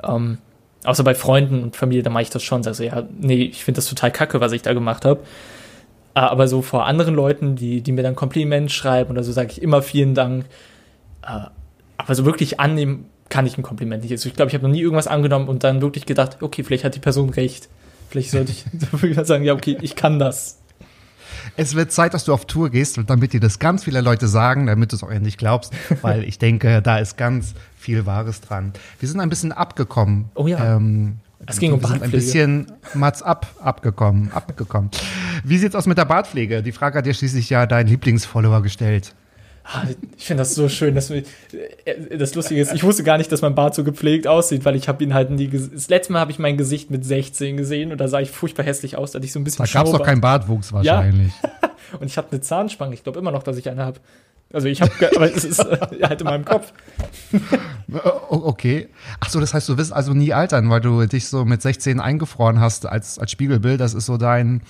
[0.04, 0.38] Ähm,
[0.84, 2.62] außer bei Freunden und Familie, da mache ich das schon.
[2.62, 5.20] Sag so, ja, nee, ich finde das total kacke, was ich da gemacht habe.
[6.14, 9.50] Ah, aber so vor anderen Leuten, die, die mir dann Kompliment schreiben oder so, sage
[9.50, 10.44] ich immer vielen Dank.
[11.22, 11.46] Äh,
[11.96, 14.12] aber so wirklich annehmen kann ich ein Kompliment nicht.
[14.12, 16.84] Also ich glaube, ich habe noch nie irgendwas angenommen und dann wirklich gedacht, okay, vielleicht
[16.84, 17.68] hat die Person recht.
[18.10, 18.64] Vielleicht sollte ich
[19.26, 20.61] sagen, ja, okay, ich kann das.
[21.56, 24.66] Es wird Zeit, dass du auf Tour gehst damit dir das ganz viele Leute sagen,
[24.66, 28.72] damit du es auch endlich glaubst, weil ich denke, da ist ganz viel Wahres dran.
[29.00, 30.30] Wir sind ein bisschen abgekommen.
[30.34, 30.76] Oh ja.
[30.76, 31.16] Ähm,
[31.46, 32.04] es ging um Bartpflege.
[32.04, 34.90] ein bisschen Mats ab, abgekommen, abgekommen.
[35.42, 36.62] Wie sieht's aus mit der Bartpflege?
[36.62, 39.14] Die Frage hat dir schließlich ja dein Lieblingsfollower gestellt.
[39.64, 39.84] Ah,
[40.16, 41.22] ich finde das so schön, dass wir,
[41.84, 44.74] äh, das Lustige ist, ich wusste gar nicht, dass mein Bart so gepflegt aussieht, weil
[44.74, 47.92] ich habe ihn halt nie das letzte Mal habe ich mein Gesicht mit 16 gesehen
[47.92, 49.86] und da sah ich furchtbar hässlich aus, da hatte ich so ein bisschen Da gab
[49.86, 51.32] es doch keinen Bartwuchs wahrscheinlich.
[51.42, 51.70] Ja.
[52.00, 54.00] und ich habe eine Zahnspange, ich glaube immer noch, dass ich eine habe.
[54.52, 56.72] Also ich habe, aber es ist äh, halt in meinem Kopf.
[58.28, 58.88] okay.
[59.20, 62.00] Ach so, das heißt, du wirst also nie altern, weil du dich so mit 16
[62.00, 63.80] eingefroren hast als, als Spiegelbild.
[63.80, 64.60] Das ist so dein,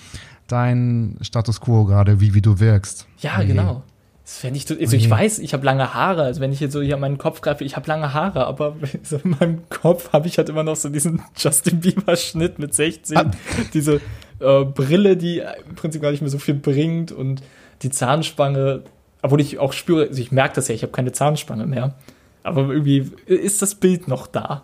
[0.47, 3.07] dein Status quo gerade, wie, wie du wirkst.
[3.19, 3.47] Ja, okay.
[3.47, 3.83] genau.
[4.23, 6.23] Das fände ich, also ich weiß, ich habe lange Haare.
[6.23, 8.77] Also wenn ich jetzt so hier an meinen Kopf greife, ich habe lange Haare, aber
[9.03, 13.17] so in meinem Kopf habe ich halt immer noch so diesen Justin Bieber-Schnitt mit 16.
[13.17, 13.31] Ah.
[13.73, 13.99] Diese
[14.39, 17.43] äh, Brille, die im Prinzip gar nicht mehr so viel bringt und
[17.81, 18.83] die Zahnspange,
[19.21, 21.95] obwohl ich auch spüre, also ich merke das ja, ich habe keine Zahnspange mehr.
[22.43, 24.63] Aber irgendwie ist das Bild noch da.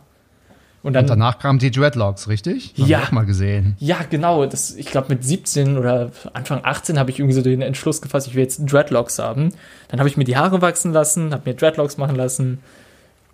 [0.81, 2.73] Und, dann, Und danach kamen die Dreadlocks, richtig?
[2.77, 2.99] Haben Ja.
[3.03, 3.75] auch mal gesehen.
[3.79, 4.45] Ja, genau.
[4.45, 8.27] Das, ich glaube, mit 17 oder Anfang 18 habe ich irgendwie so den Entschluss gefasst,
[8.27, 9.53] ich will jetzt Dreadlocks haben.
[9.89, 12.59] Dann habe ich mir die Haare wachsen lassen, habe mir Dreadlocks machen lassen.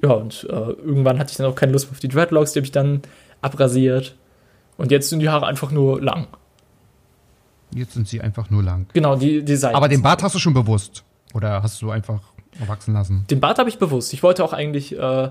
[0.02, 2.60] Ja, und äh, irgendwann hatte ich dann auch keine Lust mehr auf die Dreadlocks, die
[2.60, 3.02] habe ich dann
[3.42, 4.16] abrasiert.
[4.78, 6.28] Und jetzt sind die Haare einfach nur lang.
[7.74, 8.88] Jetzt sind sie einfach nur lang.
[8.94, 9.76] Genau, die, die Seiten.
[9.76, 11.04] Aber den Bart hast du schon bewusst.
[11.34, 12.22] Oder hast du einfach
[12.68, 13.26] wachsen lassen?
[13.30, 14.14] Den Bart habe ich bewusst.
[14.14, 15.30] Ich wollte auch eigentlich, äh,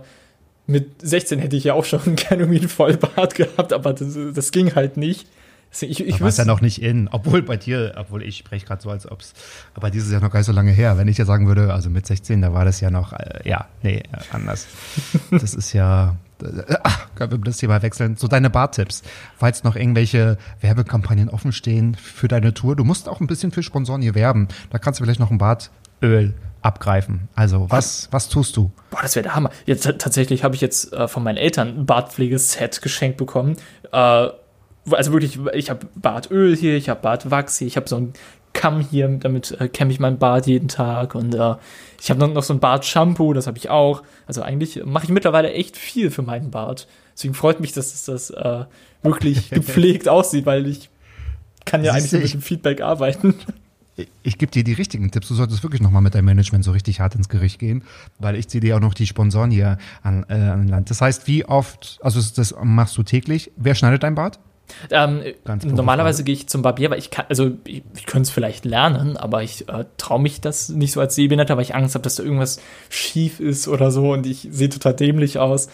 [0.67, 4.51] mit 16 hätte ich ja auch schon gerne irgendwie einen Vollbart gehabt, aber das, das
[4.51, 5.27] ging halt nicht.
[5.75, 7.09] Deswegen, Ich, ich war es ja noch nicht in.
[7.09, 9.35] Obwohl bei dir, obwohl ich spreche gerade so, als ob's.
[9.75, 10.97] Aber dieses Jahr noch gar nicht so lange her.
[10.99, 13.67] Wenn ich dir sagen würde, also mit 16, da war das ja noch, äh, ja,
[13.83, 14.69] nee, äh, anders.
[15.33, 16.17] das ist ja.
[16.43, 18.17] Äh, ach, können wir das Thema wechseln?
[18.17, 19.03] So deine Bartipps.
[19.37, 22.77] Falls noch irgendwelche Werbekampagnen offen stehen für deine Tour.
[22.77, 24.47] Du musst auch ein bisschen für Sponsoren hier werben.
[24.71, 27.29] Da kannst du vielleicht noch ein Bartöl abgreifen.
[27.35, 28.71] Also, was, was tust du?
[28.91, 29.51] Boah, das wäre der Hammer.
[29.67, 33.57] Jetzt tatsächlich habe ich jetzt äh, von meinen Eltern ein Bartpflegeset geschenkt bekommen.
[33.93, 34.29] Äh,
[34.87, 38.13] wo- also wirklich, ich habe Bartöl hier, ich habe Bartwachs hier, ich habe so einen
[38.55, 41.55] Kamm hier, damit äh, kämme ich meinen Bart jeden Tag und äh,
[42.01, 44.03] ich habe noch, noch so ein Bartshampoo, das habe ich auch.
[44.27, 46.87] Also eigentlich mache ich mittlerweile echt viel für meinen Bart.
[47.17, 48.65] Deswegen freut mich, dass es das äh,
[49.03, 50.89] wirklich gepflegt aussieht, weil ich
[51.65, 53.35] kann ja eigentlich Siehste, nur mit dem Feedback arbeiten.
[54.23, 55.29] Ich, gebe dir die richtigen Tipps.
[55.29, 57.85] Du solltest wirklich nochmal mit deinem Management so richtig hart ins Gericht gehen,
[58.19, 60.91] weil ich ziehe dir auch noch die Sponsoren hier an, äh, an Land.
[60.91, 63.53] Das heißt, wie oft, also das, machst du täglich.
[63.57, 64.41] Wer schneidet dein Bart?
[64.91, 65.23] Ähm,
[65.63, 69.17] normalerweise gehe ich zum Barbier, weil ich kann, also ich, ich könnte es vielleicht lernen,
[69.17, 72.17] aber ich äh, traue mich das nicht so als Sehbehinderter, weil ich Angst habe, dass
[72.17, 75.69] da irgendwas schief ist oder so und ich sehe total dämlich aus.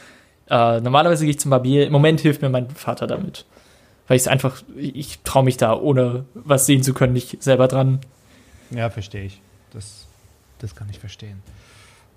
[0.49, 1.87] Äh, normalerweise gehe ich zum Barbier.
[1.87, 3.47] Im Moment hilft mir mein Vater damit.
[4.11, 7.69] Weil ich es einfach, ich, traue mich da, ohne was sehen zu können, nicht selber
[7.69, 8.01] dran.
[8.73, 9.41] Ja, verstehe ich.
[9.73, 10.09] Das,
[10.59, 11.41] das kann ich verstehen.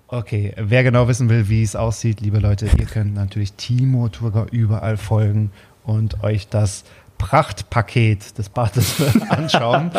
[0.08, 4.48] Okay, wer genau wissen will, wie es aussieht, liebe Leute, ihr könnt natürlich Timo Turger
[4.50, 5.52] überall folgen
[5.84, 6.82] und euch das
[7.18, 9.92] Prachtpaket des Bartes anschauen.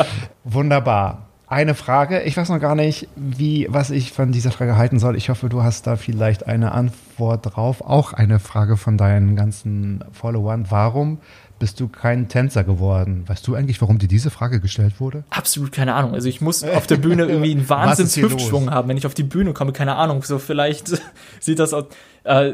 [0.44, 1.30] Wunderbar.
[1.48, 5.16] Eine Frage, ich weiß noch gar nicht, wie, was ich von dieser Frage halten soll.
[5.16, 7.82] Ich hoffe, du hast da vielleicht eine Antwort drauf.
[7.82, 10.66] Auch eine Frage von deinen ganzen Followern.
[10.70, 11.20] Warum
[11.60, 13.24] bist du kein Tänzer geworden?
[13.28, 15.24] Weißt du eigentlich, warum dir diese Frage gestellt wurde?
[15.30, 16.14] Absolut keine Ahnung.
[16.14, 19.54] Also ich muss auf der Bühne irgendwie einen Wahnsinns-Hüftschwung haben, wenn ich auf die Bühne
[19.54, 19.72] komme.
[19.72, 20.24] Keine Ahnung.
[20.24, 21.02] So vielleicht
[21.40, 21.86] sieht das aus.
[22.24, 22.54] Äh,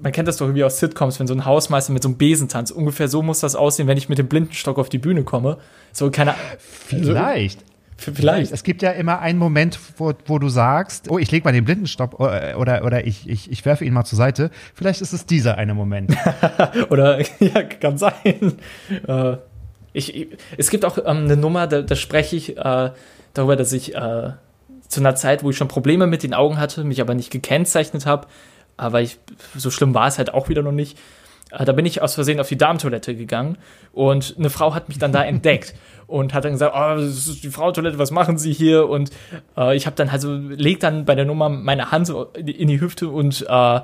[0.00, 2.48] man kennt das doch irgendwie aus Sitcoms, wenn so ein Hausmeister mit so einem Besen
[2.48, 2.72] tanzt.
[2.72, 5.58] Ungefähr so muss das aussehen, wenn ich mit dem Blindenstock auf die Bühne komme.
[5.92, 6.34] So keine.
[6.58, 7.64] Vielleicht.
[8.00, 8.52] Vielleicht.
[8.52, 11.64] Es gibt ja immer einen Moment, wo, wo du sagst, oh, ich lege mal den
[11.64, 14.50] Blindenstopp oder, oder, oder ich, ich, ich werfe ihn mal zur Seite.
[14.74, 16.16] Vielleicht ist es dieser eine Moment.
[16.90, 18.54] Oder ja, kann sein.
[19.06, 19.36] Äh,
[19.92, 22.90] ich, ich, es gibt auch ähm, eine Nummer, da, da spreche ich äh,
[23.34, 24.30] darüber, dass ich äh,
[24.88, 28.06] zu einer Zeit, wo ich schon Probleme mit den Augen hatte, mich aber nicht gekennzeichnet
[28.06, 28.26] habe,
[28.76, 29.18] aber ich,
[29.56, 30.98] so schlimm war es halt auch wieder noch nicht.
[31.50, 33.58] Äh, da bin ich aus Versehen auf die Darmtoilette gegangen
[33.92, 35.74] und eine Frau hat mich dann da entdeckt
[36.06, 38.88] und hat dann gesagt, oh, das ist die Frauentoilette, was machen Sie hier?
[38.88, 39.10] Und
[39.56, 42.80] äh, ich habe dann also leg dann bei der Nummer meine Hand so in die,
[42.80, 43.80] Hüfte und äh,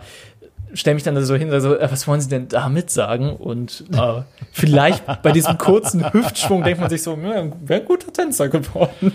[0.74, 3.30] stelle mich dann da so hin, und so, äh, was wollen Sie denn damit sagen?
[3.30, 8.48] Und äh, vielleicht bei diesem kurzen Hüftschwung denkt man sich so, wäre ein guter Tänzer
[8.48, 9.12] geworden.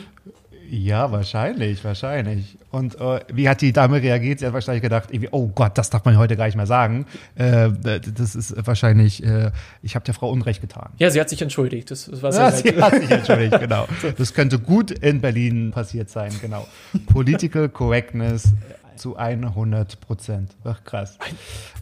[0.73, 2.57] Ja, wahrscheinlich, wahrscheinlich.
[2.71, 4.39] Und äh, wie hat die Dame reagiert?
[4.39, 7.05] Sie hat wahrscheinlich gedacht, oh Gott, das darf man heute gar nicht mehr sagen.
[7.35, 7.71] Äh,
[8.15, 10.91] das ist wahrscheinlich, äh, ich habe der Frau Unrecht getan.
[10.97, 11.91] Ja, sie hat sich entschuldigt.
[11.91, 13.85] Das, das war sehr Ja, sie hat sich entschuldigt, genau.
[14.17, 16.65] Das könnte gut in Berlin passiert sein, genau.
[17.07, 18.53] Political Correctness
[18.95, 20.51] zu 100 Prozent.
[20.63, 21.17] Ach, krass.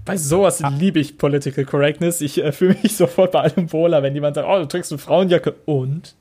[0.03, 2.21] Bei sowas liebe ich Political Correctness.
[2.21, 4.97] Ich äh, fühle mich sofort bei allem wohler, wenn jemand sagt, oh, du trägst eine
[4.97, 5.53] Frauenjacke.
[5.65, 6.15] Und?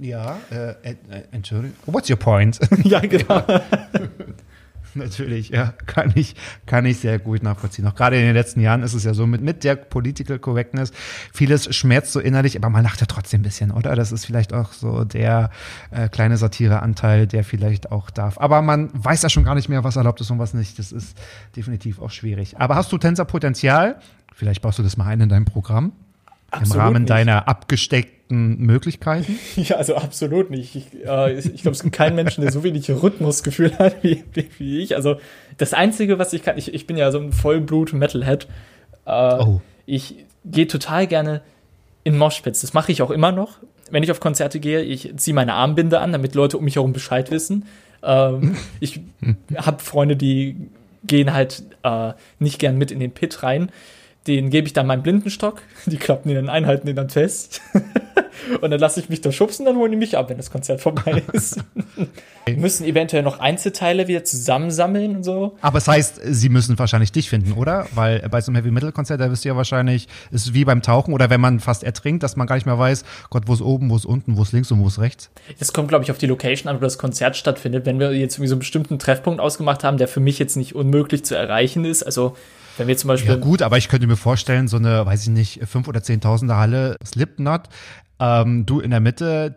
[0.00, 0.96] Ja, äh, äh,
[1.30, 1.76] Entschuldigung.
[1.86, 2.58] What's your point?
[2.84, 3.42] ja, genau.
[4.96, 7.86] Natürlich, ja, kann ich, kann ich sehr gut nachvollziehen.
[7.88, 10.92] Auch gerade in den letzten Jahren ist es ja so mit, mit der Political Correctness,
[11.32, 13.96] vieles schmerzt so innerlich, aber man lacht ja trotzdem ein bisschen, oder?
[13.96, 15.50] Das ist vielleicht auch so der
[15.90, 18.38] äh, kleine Satireanteil, der vielleicht auch darf.
[18.38, 20.78] Aber man weiß ja schon gar nicht mehr, was erlaubt ist und was nicht.
[20.78, 21.18] Das ist
[21.56, 22.60] definitiv auch schwierig.
[22.60, 23.96] Aber hast du Tänzerpotenzial?
[24.32, 25.86] Vielleicht baust du das mal ein in deinem Programm.
[26.52, 27.10] Im Absolut Rahmen nicht.
[27.10, 29.38] deiner abgesteckten Möglichkeiten.
[29.56, 30.74] Ja, also absolut nicht.
[30.74, 34.48] Ich, äh, ich glaube, es gibt keinen Menschen, der so wenig Rhythmusgefühl hat wie, wie,
[34.58, 34.96] wie ich.
[34.96, 35.16] Also
[35.58, 38.46] das Einzige, was ich kann, ich, ich bin ja so ein Vollblut-Metalhead.
[39.06, 39.60] Äh, Oh.
[39.86, 41.42] Ich gehe total gerne
[42.04, 42.62] in Moshpits.
[42.62, 43.58] Das mache ich auch immer noch.
[43.90, 46.92] Wenn ich auf Konzerte gehe, ich ziehe meine Armbinde an, damit Leute um mich herum
[46.94, 47.66] Bescheid wissen.
[48.02, 49.00] Ähm, ich
[49.56, 50.56] habe Freunde, die
[51.06, 53.70] gehen halt äh, nicht gern mit in den Pit rein.
[54.26, 55.62] Den gebe ich dann meinen Blindenstock.
[55.86, 57.60] Die klappen ihn dann ein, halten ihn dann fest.
[58.60, 60.80] und dann lasse ich mich da schubsen, dann holen die mich ab, wenn das Konzert
[60.80, 61.58] vorbei ist.
[62.46, 65.56] Wir müssen eventuell noch Einzelteile wieder zusammensammeln und so.
[65.60, 67.86] Aber es heißt, sie müssen wahrscheinlich dich finden, oder?
[67.94, 70.64] Weil bei so einem Heavy Metal Konzert, da wisst ihr ja wahrscheinlich, es ist wie
[70.64, 73.54] beim Tauchen oder wenn man fast ertrinkt, dass man gar nicht mehr weiß, Gott, wo
[73.54, 75.30] ist oben, wo ist unten, wo ist links und wo ist rechts.
[75.58, 77.86] Das kommt, glaube ich, auf die Location an, wo das Konzert stattfindet.
[77.86, 80.74] Wenn wir jetzt irgendwie so einen bestimmten Treffpunkt ausgemacht haben, der für mich jetzt nicht
[80.74, 82.36] unmöglich zu erreichen ist, also
[82.76, 83.30] wenn wir zum Beispiel.
[83.30, 86.56] Ja, gut, aber ich könnte mir vorstellen, so eine, weiß ich nicht, 5.000 oder 10.000er
[86.56, 87.62] Halle, Slipknot,
[88.20, 89.54] ähm, du in der Mitte.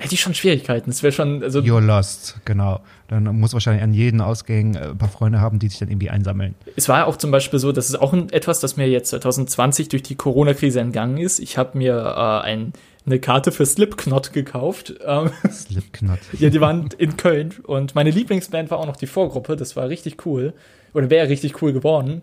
[0.00, 0.88] Hätte ich schon Schwierigkeiten.
[0.88, 1.42] Es wäre schon.
[1.42, 2.80] Also You're lost, genau.
[3.08, 6.08] Dann muss wahrscheinlich an jeden Ausgängen äh, ein paar Freunde haben, die sich dann irgendwie
[6.08, 6.54] einsammeln.
[6.74, 10.02] Es war auch zum Beispiel so, das ist auch etwas, das mir jetzt 2020 durch
[10.02, 11.38] die Corona-Krise entgangen ist.
[11.38, 12.72] Ich habe mir äh, ein,
[13.04, 14.94] eine Karte für Slipknot gekauft.
[15.04, 16.18] Ähm, Slipknot.
[16.38, 19.56] ja, die waren in Köln und meine Lieblingsband war auch noch die Vorgruppe.
[19.56, 20.54] Das war richtig cool.
[20.94, 22.22] Oder wäre richtig cool geworden.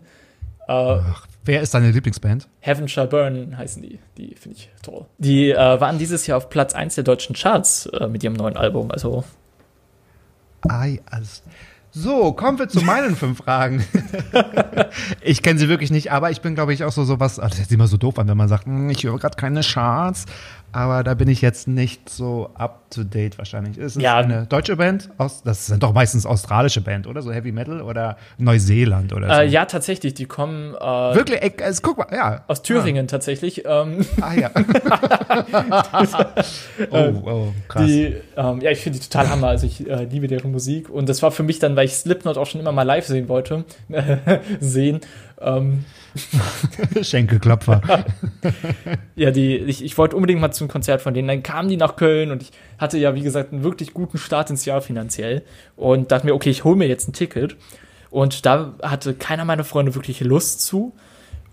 [0.68, 2.46] Äh, Ach, wer ist deine Lieblingsband?
[2.60, 3.98] Heaven Shall Burn heißen die.
[4.16, 5.06] Die finde ich toll.
[5.16, 8.56] Die äh, waren dieses Jahr auf Platz 1 der deutschen Charts äh, mit ihrem neuen
[8.56, 8.90] Album.
[8.90, 9.24] Also
[10.68, 11.42] Ei, alles.
[11.90, 13.82] So, kommen wir zu meinen fünf Fragen.
[15.22, 17.38] ich kenne sie wirklich nicht, aber ich bin, glaube ich, auch so sowas.
[17.38, 19.62] Also das ist immer so doof an, wenn man sagt, hm, ich höre gerade keine
[19.62, 20.26] Charts.
[20.72, 23.78] Aber da bin ich jetzt nicht so up to date wahrscheinlich.
[23.78, 24.18] Ist es Ja.
[24.18, 25.10] eine deutsche Band?
[25.18, 27.22] Aus, das sind doch meistens australische Band, oder?
[27.22, 29.40] So Heavy Metal oder Neuseeland oder so.
[29.42, 30.78] äh, ja, tatsächlich, die kommen äh,
[31.14, 32.44] Wirklich, ey, also, guck mal, ja.
[32.48, 33.64] aus Thüringen tatsächlich.
[33.66, 34.50] Ähm, Ah, ja.
[36.90, 37.84] oh, oh, krass.
[37.86, 39.48] Die, ähm, ja, ich finde die total hammer.
[39.48, 40.88] Also ich äh, liebe deren Musik.
[40.90, 43.28] Und das war für mich dann, weil ich Slipknot auch schon immer mal live sehen
[43.28, 43.64] wollte,
[44.60, 45.00] sehen.
[45.40, 45.84] Ähm,
[47.02, 47.80] Schenkelklopfer.
[49.14, 51.28] ja, die, ich, ich wollte unbedingt mal zum Konzert von denen.
[51.28, 54.50] Dann kamen die nach Köln und ich hatte ja, wie gesagt, einen wirklich guten Start
[54.50, 55.42] ins Jahr finanziell.
[55.76, 57.56] Und dachte mir, okay, ich hole mir jetzt ein Ticket.
[58.10, 60.94] Und da hatte keiner meiner Freunde wirklich Lust zu.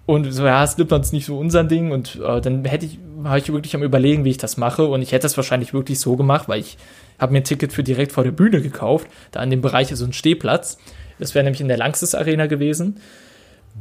[0.06, 1.92] Und so, ja, Slipknot ist nicht so unser Ding.
[1.92, 4.86] Und äh, dann hätte ich, war ich wirklich am überlegen, wie ich das mache.
[4.86, 6.78] Und ich hätte das wahrscheinlich wirklich so gemacht, weil ich
[7.20, 9.08] habe mir ein Ticket für direkt vor der Bühne gekauft.
[9.32, 10.78] Da in dem Bereich ist so ein Stehplatz.
[11.18, 12.98] Das wäre nämlich in der Langsys Arena gewesen.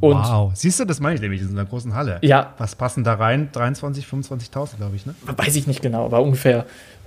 [0.01, 0.51] Und wow.
[0.53, 2.19] Siehst du, das meine ich nämlich in so einer großen Halle.
[2.21, 2.53] Ja.
[2.57, 3.49] Was passen da rein?
[3.51, 5.15] 23, 25.000, glaube ich, ne?
[5.25, 6.65] weiß ich nicht genau, aber ungefähr.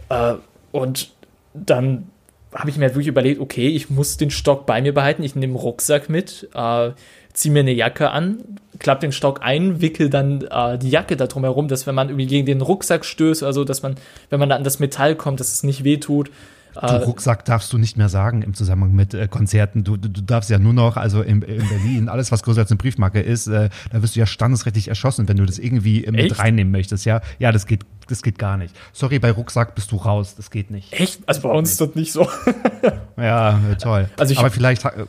[0.08, 0.34] Äh,
[0.72, 1.12] und
[1.52, 2.08] dann
[2.54, 5.34] habe ich mir halt wirklich überlegt, okay, ich muss den Stock bei mir behalten, ich
[5.34, 6.90] nehme einen Rucksack mit, äh,
[7.34, 8.38] ziehe mir eine Jacke an,
[8.78, 12.08] klapp den Stock ein, wickel dann äh, die Jacke da drum herum, dass wenn man
[12.08, 13.96] irgendwie gegen den Rucksack stößt, also dass man,
[14.30, 16.30] wenn man da an das Metall kommt, dass es nicht wehtut.
[16.74, 19.82] Du, Rucksack darfst du nicht mehr sagen im Zusammenhang mit äh, Konzerten.
[19.84, 22.70] Du, du, du darfst ja nur noch, also in, in Berlin, alles, was größer als
[22.70, 26.12] eine Briefmarke ist, äh, da wirst du ja standesrechtlich erschossen, wenn du das irgendwie äh,
[26.12, 26.38] mit Echt?
[26.38, 27.04] reinnehmen möchtest.
[27.04, 28.74] Ja, ja, das geht, das geht gar nicht.
[28.92, 30.92] Sorry, bei Rucksack bist du raus, das geht nicht.
[30.92, 31.20] Echt?
[31.28, 32.28] Also bei uns ist das nicht so.
[33.16, 34.08] Ja, äh, toll.
[34.16, 35.04] Also ich- aber vielleicht ha- äh,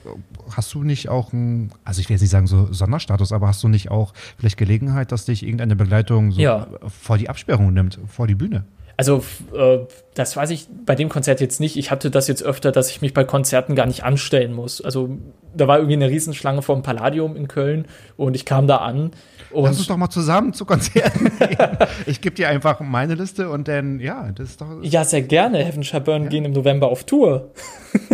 [0.55, 3.61] hast du nicht auch ein, also ich will jetzt nicht sagen so Sonderstatus, aber hast
[3.63, 6.67] du nicht auch vielleicht Gelegenheit, dass dich irgendeine Begleitung so Ja.
[6.87, 8.63] vor die Absperrung nimmt, vor die Bühne?
[8.99, 9.23] Also,
[9.55, 9.77] äh,
[10.13, 11.77] das weiß ich bei dem Konzert jetzt nicht.
[11.77, 14.81] Ich hatte das jetzt öfter, dass ich mich bei Konzerten gar nicht anstellen muss.
[14.81, 15.17] Also,
[15.55, 17.85] da war irgendwie eine Riesenschlange vor dem Palladium in Köln
[18.17, 19.11] und ich kam da an.
[19.53, 21.77] Lass uns doch mal zusammen zu Konzerten gehen.
[22.07, 24.67] Ich gebe dir einfach meine Liste und dann, ja, das ist doch.
[24.81, 25.63] ja, sehr gerne.
[25.63, 27.51] Heaven Shall Burn gehen im November auf Tour.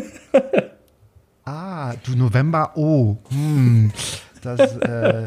[1.48, 3.91] Ah, du November, oh, hm,
[4.41, 5.26] das, äh,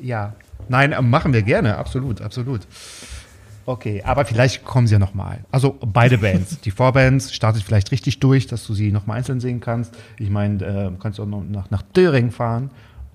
[0.00, 0.36] ja.
[0.68, 2.60] Nein, äh, machen wir gerne, absolut, absolut.
[3.66, 5.40] Okay, aber vielleicht kommen sie ja nochmal.
[5.50, 6.60] Also beide Bands.
[6.60, 9.92] Die Vorbands startet vielleicht richtig durch, dass du sie nochmal einzeln sehen kannst.
[10.18, 12.70] Ich meine, äh, du kannst auch noch nach, nach Döring fahren.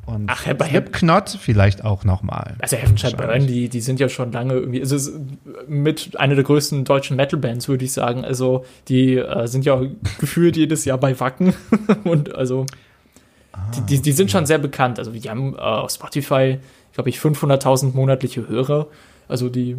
[0.06, 2.56] Und Ach, bei- Slipknot vielleicht auch nochmal.
[2.60, 5.20] Also, Heaven Shall Burn, die, die sind ja schon lange irgendwie, also, es ist
[5.68, 8.26] mit einer der größten deutschen Metal-Bands, würde ich sagen.
[8.26, 9.80] Also, die äh, sind ja
[10.20, 11.54] gefühlt jedes Jahr bei Wacken.
[12.04, 12.66] und also,
[13.76, 14.98] die, die, die sind schon sehr bekannt.
[15.00, 16.58] Also, die haben äh, auf Spotify,
[16.94, 18.88] glaube ich, 500.000 monatliche Hörer.
[19.28, 19.78] Also, die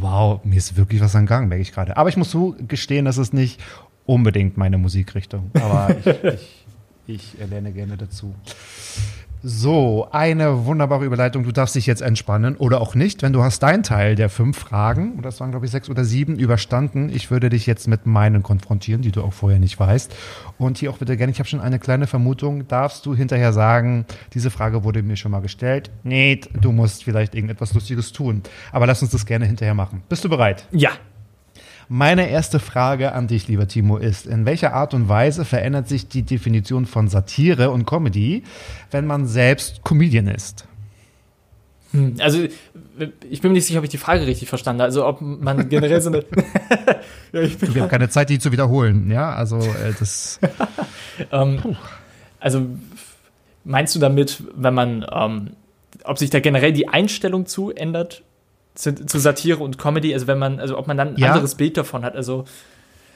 [0.00, 1.96] Wow, mir ist wirklich was entgangen, merke ich gerade.
[1.96, 3.60] Aber ich muss so gestehen, das ist nicht
[4.04, 5.50] unbedingt meine Musikrichtung.
[5.54, 6.64] Aber ich,
[7.06, 8.34] ich, ich lerne gerne dazu.
[9.42, 11.44] So, eine wunderbare Überleitung.
[11.44, 14.58] Du darfst dich jetzt entspannen oder auch nicht, wenn du hast deinen Teil der fünf
[14.58, 17.10] Fragen, und das waren glaube ich sechs oder sieben, überstanden.
[17.10, 20.14] Ich würde dich jetzt mit meinen konfrontieren, die du auch vorher nicht weißt.
[20.58, 22.66] Und hier auch bitte gerne, ich habe schon eine kleine Vermutung.
[22.66, 25.90] Darfst du hinterher sagen, diese Frage wurde mir schon mal gestellt?
[26.02, 28.42] Nee, du musst vielleicht irgendetwas Lustiges tun.
[28.72, 30.02] Aber lass uns das gerne hinterher machen.
[30.08, 30.66] Bist du bereit?
[30.72, 30.90] Ja.
[31.88, 36.08] Meine erste Frage an dich, lieber Timo, ist, in welcher Art und Weise verändert sich
[36.08, 38.42] die Definition von Satire und Comedy,
[38.90, 40.66] wenn man selbst Comedian ist?
[41.92, 42.44] Hm, Also,
[43.30, 44.88] ich bin mir nicht sicher, ob ich die Frage richtig verstanden habe.
[44.88, 46.18] Also, ob man generell so eine.
[47.32, 49.10] ja, Wir haben keine Zeit, die zu wiederholen.
[49.10, 50.40] Ja, also äh, das.
[51.32, 51.76] Ähm,
[52.40, 52.66] also
[53.64, 55.50] meinst du damit, wenn man, ähm,
[56.04, 58.22] ob sich da generell die Einstellung zu ändert,
[58.76, 61.32] zu, zu Satire und Comedy, also wenn man, also ob man dann ein Ja.
[61.32, 62.14] anderes Bild davon hat.
[62.14, 62.44] Also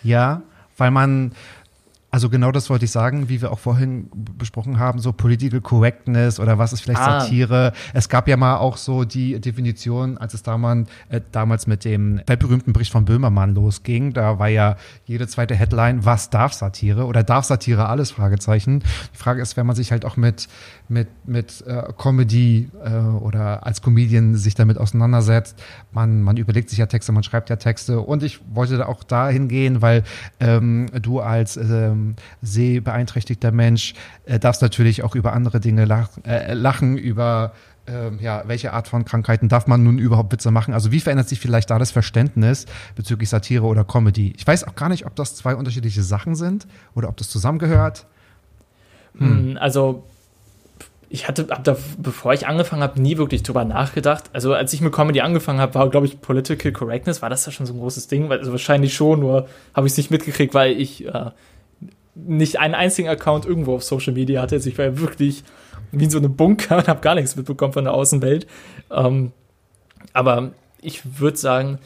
[0.03, 0.43] Ja,
[0.77, 1.33] weil man,
[2.11, 6.41] also genau das wollte ich sagen, wie wir auch vorhin besprochen haben, so Political Correctness
[6.41, 7.21] oder was ist vielleicht Ah.
[7.21, 7.73] Satire.
[7.95, 12.21] Es gab ja mal auch so die Definition, als es damals, äh, damals mit dem
[12.27, 17.23] weltberühmten Bericht von Böhmermann losging, da war ja jede zweite Headline, was darf Satire oder
[17.23, 18.11] darf Satire alles?
[18.11, 18.83] Fragezeichen.
[19.15, 20.49] Die Frage ist, wenn man sich halt auch mit,
[20.89, 26.79] mit, mit äh, Comedy äh, oder als Comedian sich damit auseinandersetzt, man, man überlegt sich
[26.81, 30.03] ja Texte, man schreibt ja Texte und ich wollte da auch dahin gehen, weil
[30.41, 32.00] ähm, du als ähm,
[32.43, 33.95] sehbeeinträchtigter Mensch
[34.25, 37.53] äh, darfst natürlich auch über andere Dinge lach, äh, lachen, über
[37.87, 40.75] ähm, ja, welche Art von Krankheiten darf man nun überhaupt Witze machen?
[40.75, 44.33] Also wie verändert sich vielleicht da das Verständnis bezüglich Satire oder Comedy?
[44.37, 48.07] Ich weiß auch gar nicht, ob das zwei unterschiedliche Sachen sind oder ob das zusammengehört.
[49.15, 50.05] Mm, Also,
[51.09, 54.31] ich hatte, hab da, bevor ich angefangen habe, nie wirklich drüber nachgedacht.
[54.33, 57.51] Also, als ich mit Comedy angefangen habe, war, glaube ich, Political Correctness, war das da
[57.51, 58.31] schon so ein großes Ding?
[58.31, 61.31] Also, wahrscheinlich schon, nur habe ich es nicht mitgekriegt, weil ich äh,
[62.15, 64.57] nicht einen einzigen Account irgendwo auf Social Media hatte.
[64.57, 65.45] Also, ich war ja wirklich
[65.93, 68.47] wie in so einem Bunker und habe gar nichts mitbekommen von der Außenwelt.
[68.91, 69.33] Ähm,
[70.13, 71.79] aber ich würde sagen,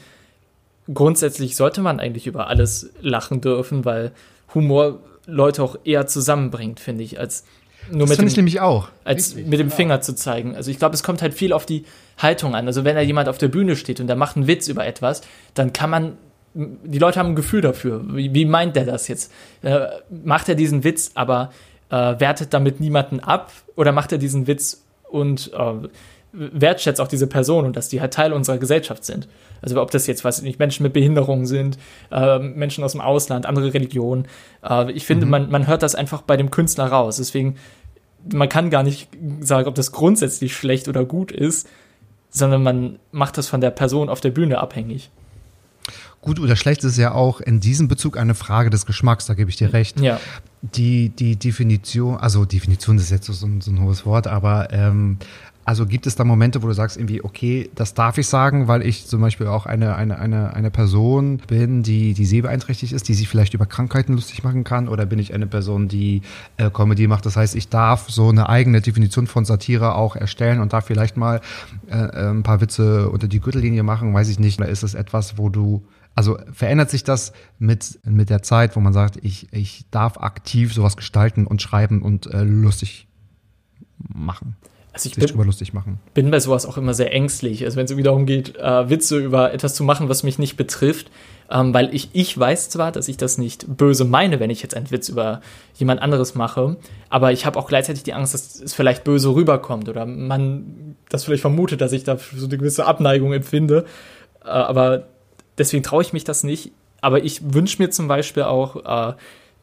[0.93, 4.11] grundsätzlich sollte man eigentlich über alles lachen dürfen, weil
[4.53, 7.45] Humor Leute auch eher zusammenbringt, finde ich, als
[7.91, 8.89] nur Das mit dem, nämlich auch.
[9.03, 9.75] als Richtig, mit dem genau.
[9.75, 10.55] Finger zu zeigen.
[10.55, 11.85] Also ich glaube, es kommt halt viel auf die
[12.17, 12.67] Haltung an.
[12.67, 15.21] Also wenn da jemand auf der Bühne steht und der macht einen Witz über etwas,
[15.53, 16.17] dann kann man,
[16.55, 18.01] die Leute haben ein Gefühl dafür.
[18.15, 19.31] Wie, wie meint der das jetzt?
[19.61, 19.87] Äh,
[20.23, 21.51] macht er diesen Witz, aber
[21.89, 23.51] äh, wertet damit niemanden ab?
[23.75, 25.87] Oder macht er diesen Witz und äh,
[26.31, 29.27] wertschätzt auch diese Person und dass die halt Teil unserer Gesellschaft sind.
[29.61, 31.77] Also ob das jetzt, weiß ich nicht, Menschen mit Behinderungen sind,
[32.11, 34.27] äh, Menschen aus dem Ausland, andere Religionen.
[34.63, 37.17] Äh, ich finde, man, man hört das einfach bei dem Künstler raus.
[37.17, 37.55] Deswegen,
[38.33, 41.67] man kann gar nicht sagen, ob das grundsätzlich schlecht oder gut ist,
[42.29, 45.11] sondern man macht das von der Person auf der Bühne abhängig.
[46.21, 49.49] Gut oder schlecht ist ja auch in diesem Bezug eine Frage des Geschmacks, da gebe
[49.49, 49.99] ich dir recht.
[49.99, 50.19] Ja.
[50.61, 55.17] Die, die Definition, also Definition ist jetzt so, ein- so ein hohes Wort, aber ähm,
[55.65, 58.83] also gibt es da Momente, wo du sagst irgendwie, okay, das darf ich sagen, weil
[58.83, 63.15] ich zum Beispiel auch eine, eine, eine, eine Person bin, die, die sehbeeinträchtigt ist, die
[63.15, 66.21] sich vielleicht über Krankheiten lustig machen kann, oder bin ich eine Person, die
[66.57, 67.25] äh, Comedy macht?
[67.25, 71.17] Das heißt, ich darf so eine eigene Definition von Satire auch erstellen und darf vielleicht
[71.17, 71.41] mal
[71.89, 74.59] äh, äh, ein paar Witze unter die Gürtellinie machen, weiß ich nicht.
[74.59, 78.79] Oder ist es etwas, wo du also verändert sich das mit, mit der Zeit, wo
[78.79, 83.07] man sagt, ich, ich darf aktiv sowas gestalten und schreiben und äh, lustig
[83.97, 84.55] machen,
[84.95, 85.99] Also ich sich bin, drüber lustig machen.
[86.13, 87.65] bin bei sowas auch immer sehr ängstlich.
[87.65, 90.55] Also wenn es irgendwie darum geht, äh, Witze über etwas zu machen, was mich nicht
[90.55, 91.11] betrifft,
[91.51, 94.73] ähm, weil ich, ich weiß zwar, dass ich das nicht böse meine, wenn ich jetzt
[94.73, 95.41] einen Witz über
[95.73, 96.77] jemand anderes mache,
[97.09, 101.25] aber ich habe auch gleichzeitig die Angst, dass es vielleicht böse rüberkommt oder man das
[101.25, 103.83] vielleicht vermutet, dass ich da so eine gewisse Abneigung empfinde.
[104.45, 105.07] Äh, aber
[105.57, 106.71] deswegen traue ich mich das nicht.
[107.01, 109.13] Aber ich wünsche mir zum Beispiel auch, äh,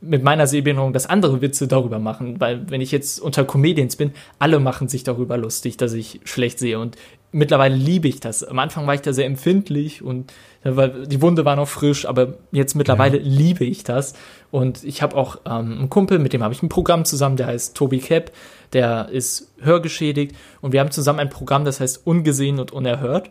[0.03, 4.13] mit meiner Sehbehinderung, dass andere Witze darüber machen, weil wenn ich jetzt unter Comedians bin,
[4.39, 6.79] alle machen sich darüber lustig, dass ich schlecht sehe.
[6.79, 6.97] Und
[7.31, 8.43] mittlerweile liebe ich das.
[8.45, 10.33] Am Anfang war ich da sehr empfindlich und
[10.65, 14.15] die Wunde war noch frisch, aber jetzt mittlerweile liebe ich das.
[14.51, 17.47] Und ich habe auch ähm, einen Kumpel, mit dem habe ich ein Programm zusammen, der
[17.47, 18.33] heißt Tobi Kepp,
[18.73, 20.37] der ist hörgeschädigt.
[20.61, 23.31] Und wir haben zusammen ein Programm, das heißt Ungesehen und Unerhört.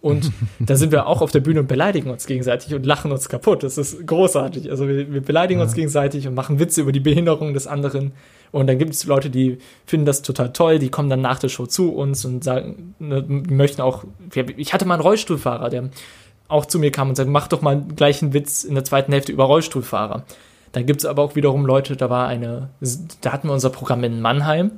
[0.00, 0.30] Und
[0.60, 3.62] da sind wir auch auf der Bühne und beleidigen uns gegenseitig und lachen uns kaputt.
[3.62, 4.70] Das ist großartig.
[4.70, 8.12] Also wir, wir beleidigen uns gegenseitig und machen Witze über die Behinderung des anderen.
[8.52, 11.48] Und dann gibt es Leute, die finden das total toll, die kommen dann nach der
[11.48, 14.04] Show zu uns und sagen, ne, möchten auch.
[14.56, 15.90] Ich hatte mal einen Rollstuhlfahrer, der
[16.46, 19.12] auch zu mir kam und sagte, mach doch mal gleich einen Witz in der zweiten
[19.12, 20.24] Hälfte über Rollstuhlfahrer.
[20.72, 22.70] Dann gibt es aber auch wiederum Leute, da war eine,
[23.20, 24.72] da hatten wir unser Programm in Mannheim,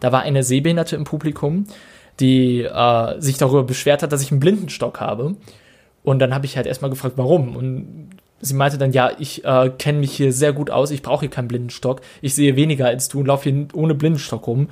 [0.00, 1.66] da war eine Sehbehinderte im Publikum,
[2.20, 5.36] die äh, sich darüber beschwert hat, dass ich einen Blindenstock habe.
[6.02, 7.56] Und dann habe ich halt erstmal gefragt, warum.
[7.56, 8.10] Und
[8.40, 11.30] sie meinte dann, ja, ich äh, kenne mich hier sehr gut aus, ich brauche hier
[11.30, 14.68] keinen Blindenstock, ich sehe weniger als du und laufe hier ohne Blindenstock rum.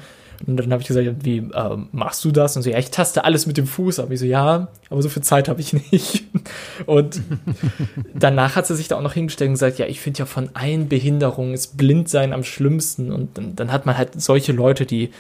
[0.47, 2.57] Und dann habe ich gesagt, wie äh, machst du das?
[2.57, 4.13] Und so, ja, ich taste alles mit dem Fuß ab.
[4.13, 6.25] Ich so, ja, aber so viel Zeit habe ich nicht.
[6.87, 7.21] Und
[8.15, 10.51] danach hat sie sich da auch noch hingestellt und gesagt, ja, ich finde ja von
[10.55, 13.11] allen Behinderungen ist Blindsein am schlimmsten.
[13.11, 15.11] Und dann, dann hat man halt solche Leute, die,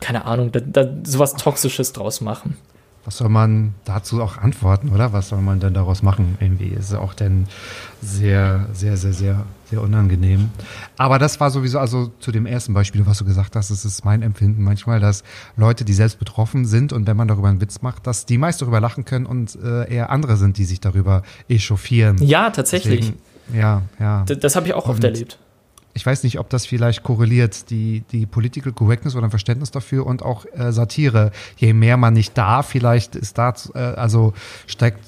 [0.00, 2.56] keine Ahnung, da, da sowas Toxisches draus machen.
[3.06, 5.14] Was soll man dazu auch antworten, oder?
[5.14, 6.36] Was soll man denn daraus machen?
[6.38, 7.46] Irgendwie ist es auch dann
[8.02, 10.50] sehr, sehr, sehr, sehr, sehr unangenehm.
[10.98, 14.04] Aber das war sowieso, also zu dem ersten Beispiel, was du gesagt hast, das ist
[14.04, 15.24] mein Empfinden manchmal, dass
[15.56, 18.60] Leute, die selbst betroffen sind und wenn man darüber einen Witz macht, dass die meist
[18.60, 22.18] darüber lachen können und äh, eher andere sind, die sich darüber echauffieren.
[22.18, 23.00] Ja, tatsächlich.
[23.48, 24.24] Deswegen, ja, ja.
[24.24, 25.38] D- Das habe ich auch oft Und- erlebt.
[25.92, 30.06] Ich weiß nicht, ob das vielleicht korreliert, die, die Political Correctness oder ein Verständnis dafür
[30.06, 31.32] und auch äh, Satire.
[31.56, 34.32] Je mehr man nicht darf, vielleicht ist da, äh, also
[34.66, 35.00] steigt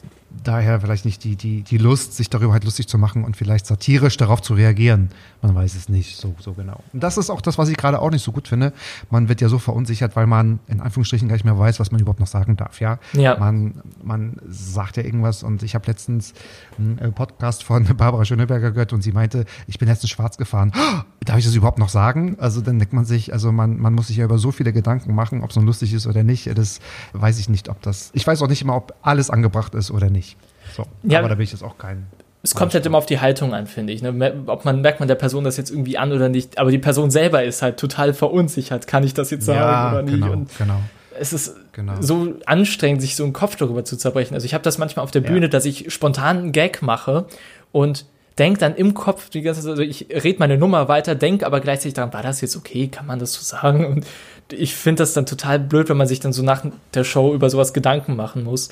[0.45, 3.66] daher vielleicht nicht die, die, die Lust, sich darüber halt lustig zu machen und vielleicht
[3.66, 5.11] satirisch darauf zu reagieren.
[5.43, 6.80] Man weiß es nicht so, so genau.
[6.93, 8.72] Und das ist auch das, was ich gerade auch nicht so gut finde.
[9.11, 12.01] Man wird ja so verunsichert, weil man in Anführungsstrichen gar nicht mehr weiß, was man
[12.01, 12.80] überhaupt noch sagen darf.
[12.80, 13.36] Ja, Ja.
[13.38, 16.32] Man, man sagt ja irgendwas und ich habe letztens
[16.78, 20.72] einen äh, Podcast von Barbara Schöneberger gehört und sie meinte, ich bin letztens schwarz gefahren.
[20.76, 22.36] Oh, darf ich das überhaupt noch sagen?
[22.38, 25.12] Also dann denkt man sich, also man, man muss sich ja über so viele Gedanken
[25.14, 26.57] machen, ob es nun lustig ist oder nicht.
[26.57, 26.78] Das
[27.14, 30.09] weiß ich nicht, ob das, ich weiß auch nicht immer, ob alles angebracht ist oder
[30.09, 30.36] nicht.
[30.76, 31.18] So, Ja.
[31.18, 32.07] aber da bin ich jetzt auch kein.
[32.43, 34.03] Es kommt halt immer auf die Haltung an, finde ich.
[34.03, 34.43] Ne?
[34.47, 36.59] Ob man merkt man der Person das jetzt irgendwie an oder nicht.
[36.59, 38.86] Aber die Person selber ist halt total verunsichert.
[38.88, 40.14] Kann ich das jetzt sagen oder nicht?
[40.14, 40.80] genau, Und genau.
[41.18, 41.95] es ist Genau.
[42.01, 44.34] so anstrengend, sich so einen Kopf darüber zu zerbrechen.
[44.34, 47.26] Also ich habe das manchmal auf der Bühne, dass ich spontan einen Gag mache
[47.70, 48.05] und
[48.38, 51.61] denk dann im Kopf die ganze Zeit, also ich rede meine Nummer weiter, denk aber
[51.61, 53.86] gleichzeitig daran, war das jetzt okay, kann man das so sagen?
[53.86, 54.07] Und
[54.53, 57.49] ich finde das dann total blöd, wenn man sich dann so nach der Show über
[57.49, 58.68] sowas Gedanken machen muss.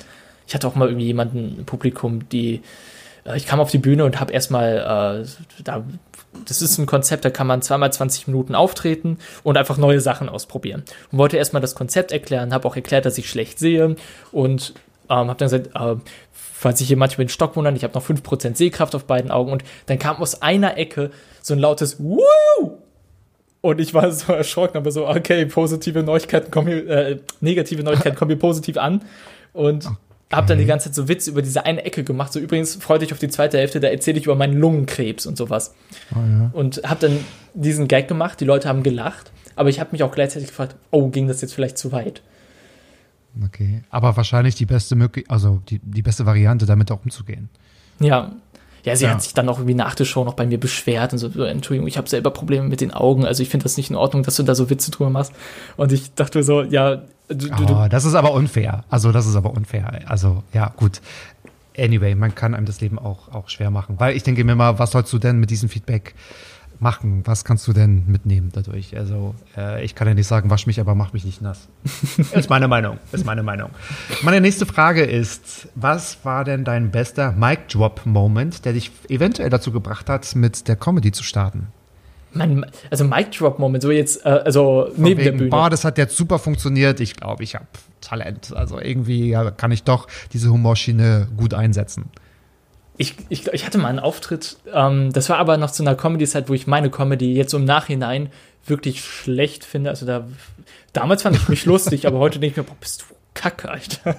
[0.47, 2.61] Ich hatte auch mal irgendwie jemanden im Publikum, die
[3.35, 5.83] ich kam auf die Bühne und habe erstmal äh, da
[6.45, 10.29] das ist ein Konzept, da kann man zweimal 20 Minuten auftreten und einfach neue Sachen
[10.29, 10.83] ausprobieren.
[11.11, 13.95] Und wollte erstmal das Konzept erklären, habe auch erklärt, dass ich schlecht sehe
[14.31, 14.73] und
[15.09, 15.95] ähm, habe dann gesagt, äh,
[16.31, 19.51] falls ich hier manchmal den Stock wundern, ich habe noch 5% Sehkraft auf beiden Augen
[19.51, 21.11] und dann kam aus einer Ecke
[21.41, 22.21] so ein lautes Woo!
[23.61, 28.15] Und ich war so erschrocken, aber so, okay, positive Neuigkeiten kommen hier, äh, negative Neuigkeiten
[28.15, 29.03] kommen hier positiv an.
[29.53, 29.87] Und
[30.31, 32.31] hab dann die ganze Zeit so Witze über diese eine Ecke gemacht.
[32.33, 35.37] So übrigens, freu dich auf die zweite Hälfte, da erzähle ich über meinen Lungenkrebs und
[35.37, 35.73] sowas.
[36.53, 37.17] Und hab dann
[37.53, 41.09] diesen Gag gemacht, die Leute haben gelacht, aber ich habe mich auch gleichzeitig gefragt, oh,
[41.09, 42.21] ging das jetzt vielleicht zu weit?
[43.45, 43.83] Okay.
[43.89, 47.49] Aber wahrscheinlich die beste Möglichkeit, also die, die beste Variante, damit auch umzugehen.
[47.99, 48.33] Ja.
[48.83, 49.11] Ja, sie Ja.
[49.11, 51.43] hat sich dann auch irgendwie nach der Show noch bei mir beschwert und so, so,
[51.43, 54.23] Entschuldigung, ich habe selber Probleme mit den Augen, also ich finde das nicht in Ordnung,
[54.23, 55.33] dass du da so Witze drüber machst.
[55.77, 57.03] Und ich dachte so, ja,
[57.33, 58.83] du, du, Oh, das ist aber unfair.
[58.89, 60.01] Also, das ist aber unfair.
[60.07, 61.01] Also, ja, gut.
[61.77, 63.95] Anyway, man kann einem das Leben auch, auch schwer machen.
[63.99, 66.15] Weil ich denke mir mal, was sollst du denn mit diesem Feedback
[66.79, 67.21] machen?
[67.25, 68.97] Was kannst du denn mitnehmen dadurch?
[68.97, 71.69] Also, äh, ich kann ja nicht sagen, wasch mich, aber mach mich nicht nass.
[72.33, 72.97] ist meine Meinung.
[73.11, 73.69] Ist meine Meinung.
[74.23, 80.09] Meine nächste Frage ist, was war denn dein bester Mic-Drop-Moment, der dich eventuell dazu gebracht
[80.09, 81.67] hat, mit der Comedy zu starten?
[82.33, 85.49] Mein, also Mic Drop Moment, so jetzt, äh, also neben der wegen, Bühne.
[85.49, 86.99] Boah, das hat jetzt super funktioniert.
[86.99, 87.67] Ich glaube, ich habe
[88.01, 88.53] Talent.
[88.55, 92.05] Also irgendwie ja, kann ich doch diese Humorschiene gut einsetzen.
[92.97, 96.49] Ich, ich, ich hatte mal einen Auftritt, ähm, das war aber noch zu einer Comedy-Zeit,
[96.49, 98.29] wo ich meine Comedy jetzt im Nachhinein
[98.65, 99.89] wirklich schlecht finde.
[99.89, 100.27] Also da,
[100.93, 104.17] damals fand ich mich lustig, aber heute denke ich mir, boah, bist du kacke, Alter.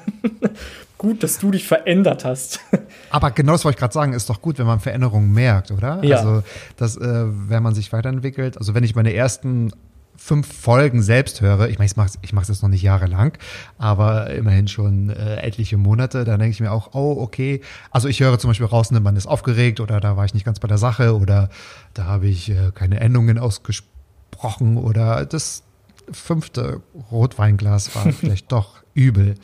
[1.02, 2.60] Gut, dass du dich verändert hast.
[3.10, 5.98] Aber genau das wollte ich gerade sagen, ist doch gut, wenn man Veränderungen merkt, oder?
[6.04, 6.18] Ja.
[6.18, 6.44] Also,
[6.76, 9.72] dass, äh, wenn man sich weiterentwickelt, also wenn ich meine ersten
[10.16, 13.36] fünf Folgen selbst höre, ich meine, ich mache ich mach's jetzt noch nicht jahrelang,
[13.78, 17.62] aber immerhin schon äh, etliche Monate, dann denke ich mir auch, oh, okay.
[17.90, 20.44] Also ich höre zum Beispiel raus, ne, man ist aufgeregt oder da war ich nicht
[20.44, 21.50] ganz bei der Sache oder
[21.94, 25.64] da habe ich äh, keine Endungen ausgesprochen oder das
[26.12, 26.80] fünfte
[27.10, 29.34] Rotweinglas war vielleicht doch übel.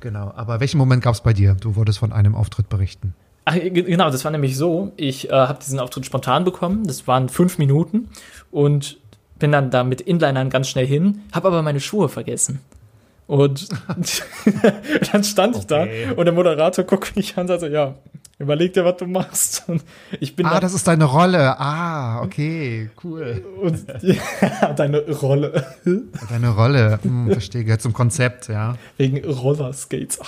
[0.00, 1.54] Genau, aber welchen Moment gab es bei dir?
[1.54, 3.14] Du wolltest von einem Auftritt berichten.
[3.44, 4.92] Ach, ge- genau, das war nämlich so.
[4.96, 6.86] Ich äh, habe diesen Auftritt spontan bekommen.
[6.86, 8.08] Das waren fünf Minuten
[8.50, 8.98] und
[9.38, 12.60] bin dann da mit Inlinern ganz schnell hin, habe aber meine Schuhe vergessen.
[13.26, 13.68] Und
[15.12, 16.06] dann stand ich Okay.
[16.08, 17.94] da und der Moderator guckt mich an und sagt so, ja,
[18.40, 19.62] überleg dir, was du machst.
[19.68, 19.84] Und
[20.18, 21.58] ich bin Ah, da das ist deine Rolle.
[21.60, 23.44] Ah, okay, cool.
[23.62, 25.64] und ja, deine Rolle
[26.30, 26.98] Deine Rolle.
[27.02, 28.76] Hm, verstehe, gehört zum Konzept, ja.
[28.96, 30.18] wegen Rollerskates.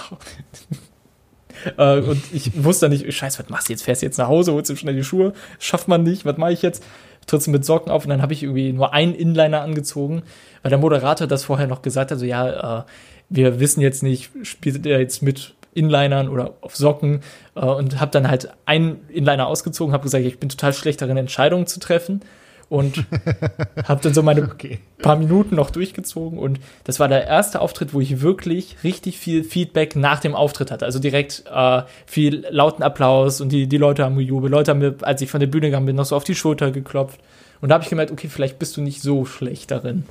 [1.76, 3.82] Äh, und ich wusste nicht, scheiße, was machst du jetzt?
[3.82, 5.32] Fährst du jetzt nach Hause, holst du schnell die Schuhe?
[5.58, 6.82] Schafft man nicht, was mache ich jetzt?
[7.26, 10.22] Trittst du mit Socken auf und dann habe ich irgendwie nur einen Inliner angezogen,
[10.62, 12.84] weil der Moderator das vorher noch gesagt hat, so ja, äh,
[13.28, 17.20] wir wissen jetzt nicht, spielt er jetzt mit Inlinern oder auf Socken
[17.54, 21.16] äh, und habe dann halt einen Inliner ausgezogen, habe gesagt, ich bin total schlecht darin,
[21.16, 22.20] Entscheidungen zu treffen
[22.68, 23.04] und
[23.84, 24.78] habe dann so meine Okay.
[25.02, 29.44] paar Minuten noch durchgezogen und das war der erste Auftritt, wo ich wirklich richtig viel
[29.44, 30.86] Feedback nach dem Auftritt hatte.
[30.86, 34.50] Also direkt äh, viel lauten Applaus und die, die Leute haben gejubelt.
[34.50, 36.70] Leute haben mir, als ich von der Bühne gegangen bin, noch so auf die Schulter
[36.70, 37.20] geklopft.
[37.60, 40.04] Und da habe ich gemerkt, okay, vielleicht bist du nicht so schlecht darin.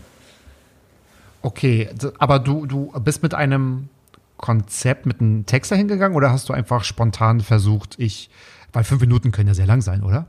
[1.41, 1.89] Okay,
[2.19, 3.89] aber du, du bist mit einem
[4.41, 8.29] Konzept, mit einem Text dahin gegangen oder hast du einfach spontan versucht, ich,
[8.73, 10.25] weil fünf Minuten können ja sehr lang sein, oder?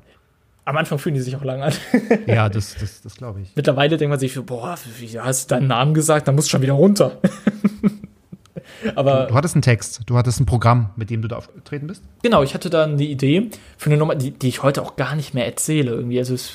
[0.64, 1.72] Am Anfang fühlen die sich auch lang an.
[2.26, 3.50] Ja, das, das, das glaube ich.
[3.56, 6.28] Mittlerweile denkt man sich, boah, wie hast du deinen Namen gesagt?
[6.28, 7.18] Da musst du schon wieder runter.
[8.94, 12.02] Aber Du hattest einen Text, du hattest ein Programm, mit dem du da aufgetreten bist?
[12.22, 15.14] Genau, ich hatte da eine Idee für eine Nummer, die, die ich heute auch gar
[15.14, 15.92] nicht mehr erzähle.
[15.92, 16.18] Irgendwie.
[16.18, 16.52] Also es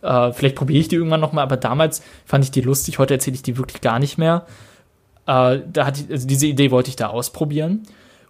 [0.00, 3.34] Äh, vielleicht probiere ich die irgendwann nochmal, aber damals fand ich die lustig, heute erzähle
[3.34, 4.46] ich die wirklich gar nicht mehr.
[5.28, 7.82] Äh, da hatte ich, also diese Idee wollte ich da ausprobieren.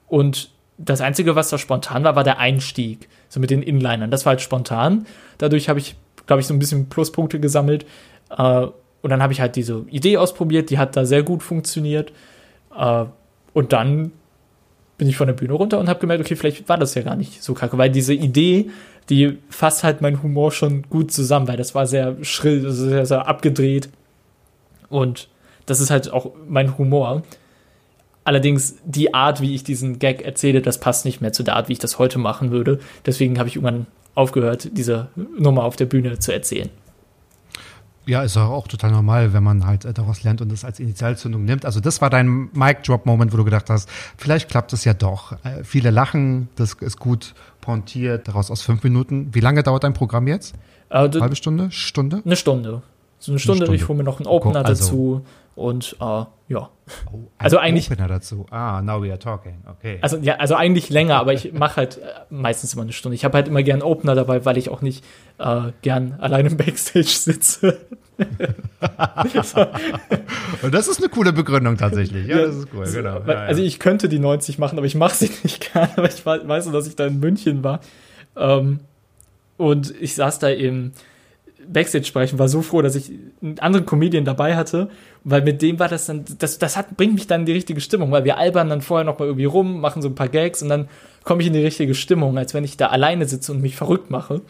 [0.08, 3.08] Und das Einzige, was da spontan war, war der Einstieg.
[3.28, 4.10] So mit den Inlinern.
[4.10, 5.06] Das war halt spontan.
[5.38, 5.94] Dadurch habe ich,
[6.26, 7.86] glaube ich, so ein bisschen Pluspunkte gesammelt.
[8.36, 8.66] Äh,
[9.00, 12.12] und dann habe ich halt diese Idee ausprobiert, die hat da sehr gut funktioniert.
[12.76, 13.04] Äh,
[13.52, 14.10] und dann
[14.96, 17.14] bin ich von der Bühne runter und habe gemerkt, okay, vielleicht war das ja gar
[17.14, 18.70] nicht so kacke, weil diese Idee,
[19.08, 23.28] die fasst halt meinen Humor schon gut zusammen, weil das war sehr schrill, sehr, sehr
[23.28, 23.88] abgedreht.
[24.88, 25.28] Und
[25.70, 27.22] das ist halt auch mein Humor.
[28.24, 31.68] Allerdings die Art, wie ich diesen Gag erzähle, das passt nicht mehr zu der Art,
[31.68, 32.78] wie ich das heute machen würde.
[33.06, 35.08] Deswegen habe ich irgendwann aufgehört, diese
[35.38, 36.68] Nummer auf der Bühne zu erzählen.
[38.04, 41.66] Ja, ist auch total normal, wenn man halt daraus lernt und das als Initialzündung nimmt.
[41.66, 45.32] Also das war dein Mic-Drop-Moment, wo du gedacht hast, vielleicht klappt es ja doch.
[45.44, 49.28] Äh, viele lachen, das ist gut pontiert, daraus aus fünf Minuten.
[49.34, 50.54] Wie lange dauert dein Programm jetzt?
[50.88, 51.70] Äh, Halbe Stunde?
[51.70, 52.22] Stunde?
[52.24, 52.82] Eine Stunde.
[53.18, 53.74] So eine Stunde, Stunde.
[53.76, 55.24] ich hole mir noch einen Opener Also- dazu
[55.56, 56.04] und äh,
[56.48, 56.70] ja.
[57.12, 58.46] Oh, Also eigentlich- Opener dazu.
[58.50, 59.56] Ah, now we are talking.
[59.68, 59.98] Okay.
[60.00, 63.14] Also ja, also eigentlich länger, aber ich mache halt äh, meistens immer eine Stunde.
[63.16, 65.04] Ich habe halt immer gern Opener dabei, weil ich auch nicht
[65.38, 67.76] äh, gern allein im Backstage sitze.
[70.62, 72.26] und das ist eine coole Begründung tatsächlich.
[72.26, 73.20] Ja, das ist cool, genau.
[73.26, 73.34] Ja.
[73.44, 76.46] Also ich könnte die 90 machen, aber ich mache sie nicht gern, weil ich wei-
[76.46, 77.80] weiß nur, dass ich da in München war.
[78.36, 78.80] Ähm,
[79.56, 80.92] und ich saß da im
[81.72, 83.10] Backstage-Bereich und war so froh, dass ich
[83.42, 84.88] einen anderen Comedian dabei hatte,
[85.24, 87.80] weil mit dem war das dann, das, das hat, bringt mich dann in die richtige
[87.80, 90.62] Stimmung, weil wir albern dann vorher noch mal irgendwie rum, machen so ein paar Gags
[90.62, 90.88] und dann
[91.24, 94.10] komme ich in die richtige Stimmung, als wenn ich da alleine sitze und mich verrückt
[94.10, 94.40] mache.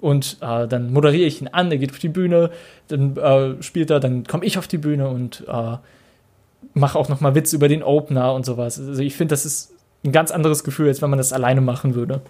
[0.00, 2.50] Und äh, dann moderiere ich ihn an, er geht auf die Bühne,
[2.88, 5.76] dann äh, spielt er, dann komme ich auf die Bühne und äh,
[6.74, 8.78] mache auch noch mal Witze über den Opener und sowas.
[8.78, 9.72] Also ich finde, das ist
[10.04, 12.20] ein ganz anderes Gefühl, als wenn man das alleine machen würde.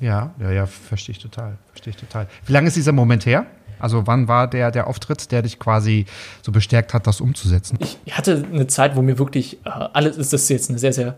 [0.00, 1.58] Ja, ja, ja, verstehe ich total.
[1.68, 2.28] Verstehe ich total.
[2.46, 3.46] Wie lange ist dieser Moment her?
[3.78, 6.06] Also wann war der, der Auftritt, der dich quasi
[6.42, 7.78] so bestärkt hat, das umzusetzen?
[7.80, 11.16] Ich hatte eine Zeit, wo mir wirklich äh, alles ist, das jetzt eine sehr, sehr,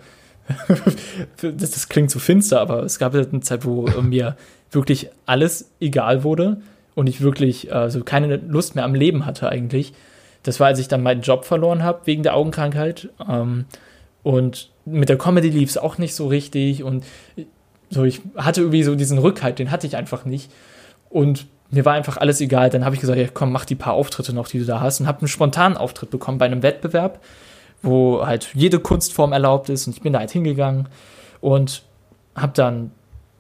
[1.41, 4.37] das, das klingt so finster, aber es gab eine Zeit, wo äh, mir
[4.71, 6.61] wirklich alles egal wurde
[6.95, 9.93] und ich wirklich äh, so keine Lust mehr am Leben hatte eigentlich.
[10.43, 13.09] Das war, als ich dann meinen Job verloren habe wegen der Augenkrankheit.
[13.29, 13.67] Ähm,
[14.23, 17.05] und mit der Comedy lief es auch nicht so richtig und
[17.91, 20.51] so, ich hatte irgendwie so diesen Rückhalt, den hatte ich einfach nicht.
[21.11, 22.71] Und mir war einfach alles egal.
[22.71, 25.01] Dann habe ich gesagt, ja, komm, mach die paar Auftritte noch, die du da hast.
[25.01, 27.21] Und habe einen spontanen Auftritt bekommen bei einem Wettbewerb,
[27.83, 29.87] wo halt jede Kunstform erlaubt ist.
[29.87, 30.89] Und ich bin da halt hingegangen
[31.41, 31.83] und
[32.35, 32.91] habe dann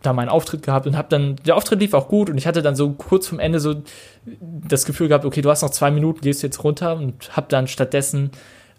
[0.03, 2.63] da meinen Auftritt gehabt und habe dann, der Auftritt lief auch gut und ich hatte
[2.63, 3.83] dann so kurz vom Ende so
[4.25, 7.67] das Gefühl gehabt, okay, du hast noch zwei Minuten, gehst jetzt runter und habe dann
[7.67, 8.31] stattdessen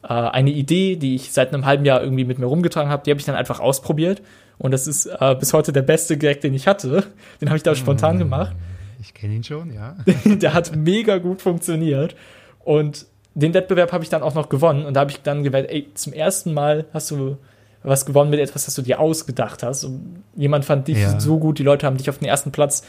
[0.03, 3.11] äh, eine Idee, die ich seit einem halben Jahr irgendwie mit mir rumgetragen habe, die
[3.11, 4.21] habe ich dann einfach ausprobiert
[4.59, 7.03] und das ist äh, bis heute der beste Gag, den ich hatte.
[7.41, 8.55] Den habe ich da spontan gemacht.
[9.01, 9.95] Ich kenne ihn schon, ja.
[10.25, 12.15] der hat mega gut funktioniert.
[12.63, 14.85] Und den Wettbewerb habe ich dann auch noch gewonnen.
[14.85, 17.37] Und da habe ich dann gemerkt, ey, zum ersten Mal hast du
[17.81, 19.85] was gewonnen mit etwas, das du dir ausgedacht hast.
[19.85, 21.19] Und jemand fand dich Ja.
[21.19, 22.83] so gut, die Leute haben dich auf den ersten Platz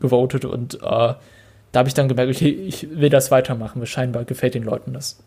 [0.00, 0.44] gewotet.
[0.44, 1.16] Und äh, da
[1.74, 3.80] habe ich dann gemerkt, okay, ich will das weitermachen.
[3.80, 5.18] weil Scheinbar gefällt den Leuten das.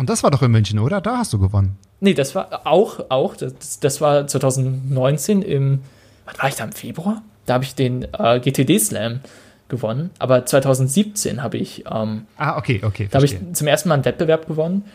[0.00, 1.02] Und das war doch in München, oder?
[1.02, 1.76] Da hast du gewonnen.
[2.00, 5.80] Nee, das war auch, auch, das, das war 2019 im,
[6.24, 7.22] was war ich da, im Februar?
[7.44, 9.20] Da habe ich den äh, GTD Slam
[9.68, 10.08] gewonnen.
[10.18, 13.08] Aber 2017 habe ich ähm, Ah, okay, okay.
[13.10, 14.86] Da habe ich zum ersten Mal einen Wettbewerb gewonnen.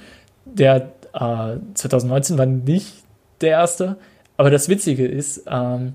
[0.46, 2.92] Der äh, 2019 war nicht
[3.42, 3.98] der erste.
[4.38, 5.94] Aber das Witzige ist, ähm,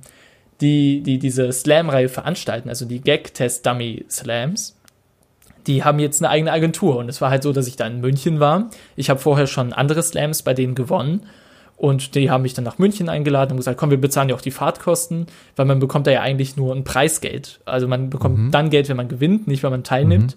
[0.61, 4.77] die, die diese Slam-Reihe veranstalten, also die Gag-Test-Dummy-Slams,
[5.71, 6.97] die haben jetzt eine eigene Agentur.
[6.97, 8.71] Und es war halt so, dass ich da in München war.
[8.97, 11.27] Ich habe vorher schon andere Slams bei denen gewonnen.
[11.77, 14.41] Und die haben mich dann nach München eingeladen und gesagt, komm, wir bezahlen ja auch
[14.41, 17.61] die Fahrtkosten, weil man bekommt da ja eigentlich nur ein Preisgeld.
[17.65, 20.37] Also man bekommt dann Geld, wenn man gewinnt, nicht wenn man teilnimmt.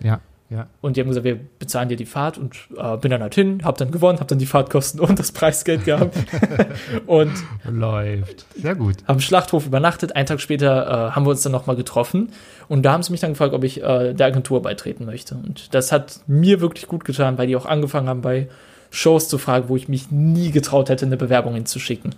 [0.00, 0.66] Ja, ja.
[0.80, 3.62] Und die haben gesagt, wir bezahlen dir die Fahrt und äh, bin dann halt hin,
[3.64, 6.16] hab dann gewonnen, hab dann die Fahrtkosten und das Preisgeld gehabt
[7.06, 7.32] und
[7.68, 8.46] Läuft.
[8.56, 8.96] Sehr gut.
[9.08, 10.14] haben im Schlachthof übernachtet.
[10.14, 12.30] Einen Tag später äh, haben wir uns dann nochmal getroffen
[12.68, 15.34] und da haben sie mich dann gefragt, ob ich äh, der Agentur beitreten möchte.
[15.34, 18.48] Und das hat mir wirklich gut getan, weil die auch angefangen haben, bei
[18.90, 22.14] Shows zu fragen, wo ich mich nie getraut hätte, eine Bewerbung hinzuschicken.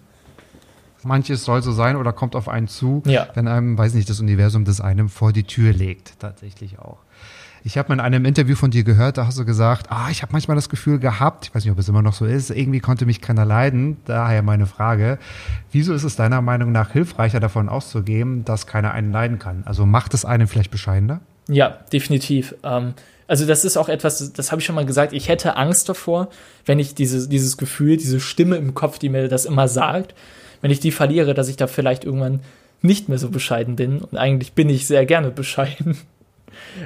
[1.04, 3.28] Manches soll so sein oder kommt auf einen zu, Ja.
[3.34, 6.18] wenn einem, weiß nicht, das Universum das einem vor die Tür legt.
[6.18, 6.98] Tatsächlich auch.
[7.64, 10.22] Ich habe mal in einem Interview von dir gehört, da hast du gesagt, ah, ich
[10.22, 12.80] habe manchmal das Gefühl gehabt, ich weiß nicht, ob es immer noch so ist, irgendwie
[12.80, 13.96] konnte mich keiner leiden.
[14.04, 15.18] Daher meine Frage,
[15.72, 19.62] wieso ist es deiner Meinung nach hilfreicher davon auszugehen, dass keiner einen leiden kann?
[19.66, 21.20] Also macht es einen vielleicht bescheidener?
[21.48, 22.54] Ja, definitiv.
[22.62, 22.94] Ähm,
[23.26, 26.28] also das ist auch etwas, das habe ich schon mal gesagt, ich hätte Angst davor,
[26.64, 30.14] wenn ich diese, dieses Gefühl, diese Stimme im Kopf, die mir das immer sagt,
[30.62, 32.40] wenn ich die verliere, dass ich da vielleicht irgendwann
[32.80, 33.98] nicht mehr so bescheiden bin.
[33.98, 35.98] Und eigentlich bin ich sehr gerne bescheiden.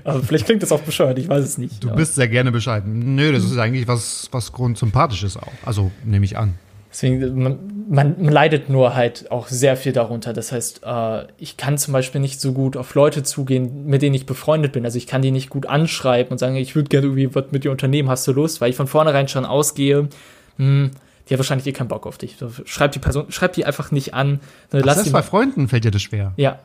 [0.05, 1.83] Aber vielleicht klingt das auch bescheuert, ich weiß es nicht.
[1.83, 1.95] Du ja.
[1.95, 3.15] bist sehr gerne bescheiden.
[3.15, 5.53] Nö, das ist eigentlich was, was grundsympathisches auch.
[5.65, 6.55] Also nehme ich an.
[6.93, 7.59] Deswegen, man,
[7.89, 10.35] man, leidet nur halt auch sehr viel darunter.
[10.35, 14.15] Das heißt, äh, ich kann zum Beispiel nicht so gut auf Leute zugehen, mit denen
[14.15, 14.85] ich befreundet bin.
[14.85, 17.65] Also ich kann die nicht gut anschreiben und sagen, ich würde gerne irgendwie was mit
[17.65, 18.61] dir unternehmen, hast du Lust?
[18.61, 20.11] Weil ich von vornherein schon ausgehe, mh,
[20.59, 20.91] hm,
[21.29, 22.37] die hat wahrscheinlich eh keinen Bock auf dich.
[22.67, 24.41] Schreib die Person, schreib die einfach nicht an.
[24.71, 26.35] Ach, das heißt, bei Freunden fällt dir das schwer.
[26.37, 26.59] Ja.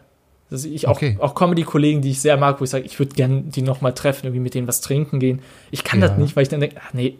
[0.49, 1.17] Also ich auch, okay.
[1.19, 4.27] auch Comedy-Kollegen, die ich sehr mag, wo ich sage, ich würde gerne die nochmal treffen,
[4.27, 5.41] irgendwie mit denen was trinken gehen.
[5.71, 6.07] Ich kann ja.
[6.07, 7.17] das nicht, weil ich dann denke, ach nee,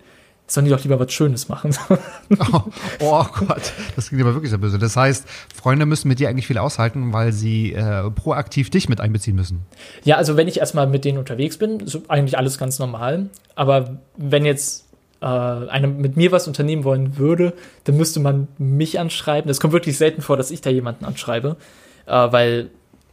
[0.48, 1.76] sollen die doch lieber was Schönes machen.
[2.40, 2.62] oh,
[3.02, 4.80] oh, Gott, das klingt aber wirklich sehr böse.
[4.80, 9.02] Das heißt, Freunde müssen mit dir eigentlich viel aushalten, weil sie äh, proaktiv dich mit
[9.02, 9.62] einbeziehen müssen.
[10.04, 13.30] Ja, also wenn ich erstmal mit denen unterwegs bin, ist eigentlich alles ganz normal.
[13.56, 14.86] Aber wenn jetzt
[15.22, 17.54] äh, einer mit mir was unternehmen wollen würde,
[17.84, 19.52] dann müsste man mich anschreiben.
[19.52, 21.58] Es kommt wirklich selten vor, dass ich da jemanden anschreibe,
[22.06, 22.70] äh, weil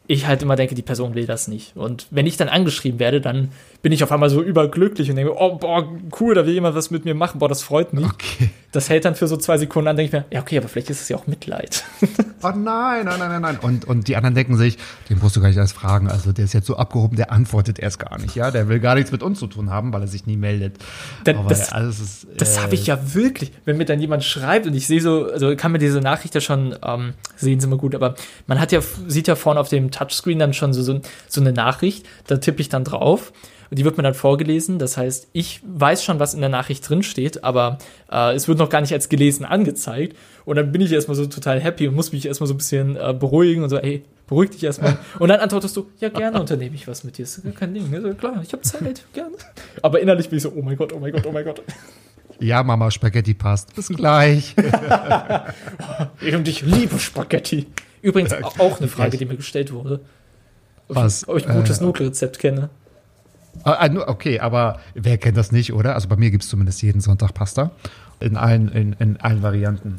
[0.07, 1.77] ich halt immer denke, die Person will das nicht.
[1.77, 3.51] Und wenn ich dann angeschrieben werde, dann
[3.83, 5.89] bin ich auf einmal so überglücklich und denke, oh, boah,
[6.21, 8.05] cool, da will jemand was mit mir machen, boah, das freut mich.
[8.05, 8.51] Okay.
[8.75, 10.91] Das hält dann für so zwei Sekunden an, denke ich mir, ja, okay, aber vielleicht
[10.91, 11.85] ist es ja auch Mitleid.
[12.47, 13.59] Oh nein, nein, nein, nein, nein.
[13.59, 14.77] Und, und die anderen denken sich,
[15.09, 16.11] den musst du gar nicht erst fragen.
[16.11, 18.51] Also der ist jetzt so abgehoben, der antwortet erst gar nicht, ja.
[18.51, 20.77] Der will gar nichts mit uns zu tun haben, weil er sich nie meldet.
[21.25, 22.05] Da, aber das also
[22.37, 25.25] das äh, habe ich ja wirklich, wenn mir dann jemand schreibt und ich sehe so,
[25.25, 28.15] also kann mir diese Nachricht ja schon ähm, sehen sie mal gut, aber
[28.47, 31.55] man hat ja, sieht ja vorne auf dem Touchscreen dann schon so, so, so eine
[31.55, 33.33] Nachricht, da tippe ich dann drauf
[33.71, 34.79] und die wird mir dann vorgelesen.
[34.79, 37.79] Das heißt, ich weiß schon, was in der Nachricht drin steht, aber
[38.11, 40.17] äh, es wird noch gar nicht als gelesen angezeigt.
[40.45, 42.97] Und dann bin ich erstmal so total happy und muss mich erstmal so ein bisschen
[42.97, 44.99] äh, beruhigen und so, ey, beruhig dich erstmal.
[45.19, 47.25] Und dann antwortest du, ja, gerne unternehme ich was mit dir.
[47.25, 47.95] Ist kein Ding.
[47.95, 49.37] Also, klar, ich habe Zeit, gerne.
[49.83, 51.63] Aber innerlich bin ich so, oh mein Gott, oh mein Gott, oh mein Gott.
[52.41, 53.75] Ja, Mama, Spaghetti passt.
[53.75, 54.55] Bis gleich.
[56.21, 57.67] und ich liebe Spaghetti.
[58.03, 60.01] Übrigens auch eine Frage, die mir gestellt wurde.
[60.89, 61.27] Was?
[61.29, 62.71] Ob ich ein gutes äh, Nudelrezept kenne.
[63.63, 65.95] Ah, ah, okay, aber wer kennt das nicht, oder?
[65.95, 67.71] Also bei mir gibt es zumindest jeden Sonntag Pasta.
[68.21, 69.99] In allen, in, in allen Varianten.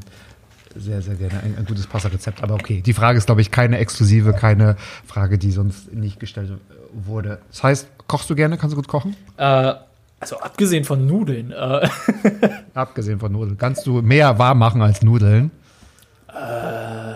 [0.76, 1.39] Sehr, sehr gerne.
[1.41, 2.43] Ein, ein gutes Pasta-Rezept.
[2.43, 4.76] Aber okay, die Frage ist, glaube ich, keine exklusive, keine
[5.06, 6.51] Frage, die sonst nicht gestellt
[6.93, 7.39] wurde.
[7.49, 8.58] Das heißt, kochst du gerne?
[8.58, 9.16] Kannst du gut kochen?
[9.38, 9.74] Äh,
[10.20, 11.51] also abgesehen von Nudeln.
[11.51, 11.88] Äh.
[12.74, 13.58] abgesehen von Nudeln.
[13.58, 15.51] Kannst du mehr warm machen als Nudeln?
[16.28, 17.16] Äh,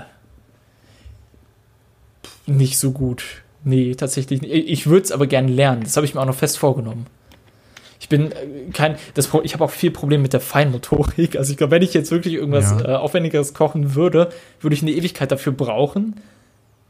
[2.46, 3.24] nicht so gut.
[3.64, 4.54] Nee, tatsächlich nicht.
[4.54, 5.84] Ich würde es aber gerne lernen.
[5.84, 7.08] Das habe ich mir auch noch fest vorgenommen.
[8.00, 11.36] Ich bin äh, kein, das, ich habe auch viel Problem mit der Feinmotorik.
[11.36, 12.94] Also ich glaube, wenn ich jetzt wirklich irgendwas ja.
[12.94, 14.30] äh, Aufwendigeres kochen würde,
[14.62, 16.16] würde ich eine Ewigkeit dafür brauchen.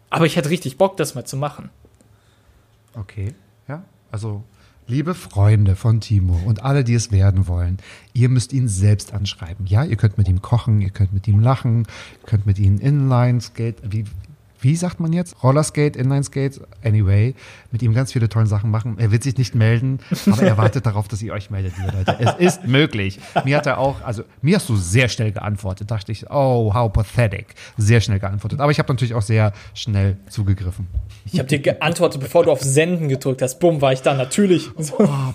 [0.09, 1.69] Aber ich hätte richtig Bock, das mal zu machen.
[2.95, 3.33] Okay,
[3.67, 3.83] ja.
[4.11, 4.43] Also,
[4.87, 7.77] liebe Freunde von Timo und alle, die es werden wollen,
[8.13, 9.67] ihr müsst ihn selbst anschreiben.
[9.67, 11.85] Ja, ihr könnt mit ihm kochen, ihr könnt mit ihm lachen,
[12.21, 14.05] ihr könnt mit ihm Inline Skate, wie,
[14.61, 15.41] wie sagt man jetzt?
[15.43, 17.33] Rollerskate, Inlineskate, anyway,
[17.71, 18.97] mit ihm ganz viele tolle Sachen machen.
[18.99, 22.17] Er wird sich nicht melden, aber er wartet darauf, dass ihr euch meldet, liebe Leute.
[22.19, 23.19] Es ist möglich.
[23.45, 25.89] Mir hat er auch, also mir hast du sehr schnell geantwortet.
[25.89, 27.55] Dachte ich, oh, how pathetic.
[27.77, 28.59] Sehr schnell geantwortet.
[28.59, 30.87] Aber ich habe natürlich auch sehr schnell zugegriffen.
[31.25, 33.59] Ich habe dir geantwortet, bevor du auf Senden gedrückt hast.
[33.59, 34.69] Bumm, war ich da natürlich.
[34.77, 35.33] Oh,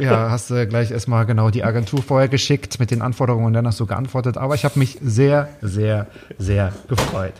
[0.00, 3.66] ja, hast du gleich erstmal genau die Agentur vorher geschickt mit den Anforderungen und dann
[3.66, 4.36] hast du geantwortet.
[4.36, 6.06] Aber ich habe mich sehr, sehr,
[6.38, 7.34] sehr gefreut.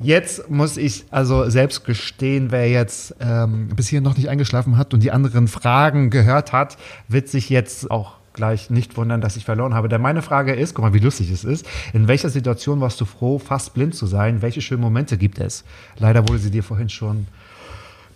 [0.00, 4.92] Jetzt muss ich also selbst gestehen, wer jetzt ähm, bis hier noch nicht eingeschlafen hat
[4.92, 6.76] und die anderen Fragen gehört hat,
[7.08, 9.88] wird sich jetzt auch gleich nicht wundern, dass ich verloren habe.
[9.88, 13.04] Denn meine Frage ist, guck mal, wie lustig es ist, in welcher Situation warst du
[13.04, 14.42] froh, fast blind zu sein?
[14.42, 15.64] Welche schönen Momente gibt es?
[15.98, 17.26] Leider wurde sie dir vorhin schon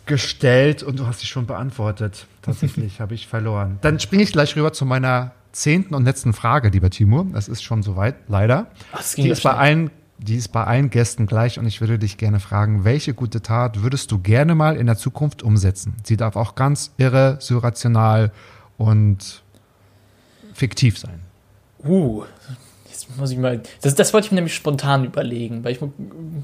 [0.07, 2.27] gestellt und du hast sie schon beantwortet.
[2.43, 3.79] Tatsächlich habe ich verloren.
[3.81, 7.27] Dann springe ich gleich rüber zu meiner zehnten und letzten Frage, lieber Timur.
[7.33, 8.67] Das ist schon soweit, leider.
[8.93, 9.91] Ach, Die ist bei allen
[10.23, 13.83] die ist bei allen Gästen gleich und ich würde dich gerne fragen, welche gute Tat
[13.83, 15.95] würdest du gerne mal in der Zukunft umsetzen?
[16.05, 18.31] Sie darf auch ganz irre, surrational
[18.79, 19.43] und
[20.55, 21.21] fiktiv sein.
[21.85, 22.25] Uh,
[22.89, 23.63] jetzt muss ich mal.
[23.81, 25.81] Das, das wollte ich mir nämlich spontan überlegen, weil ich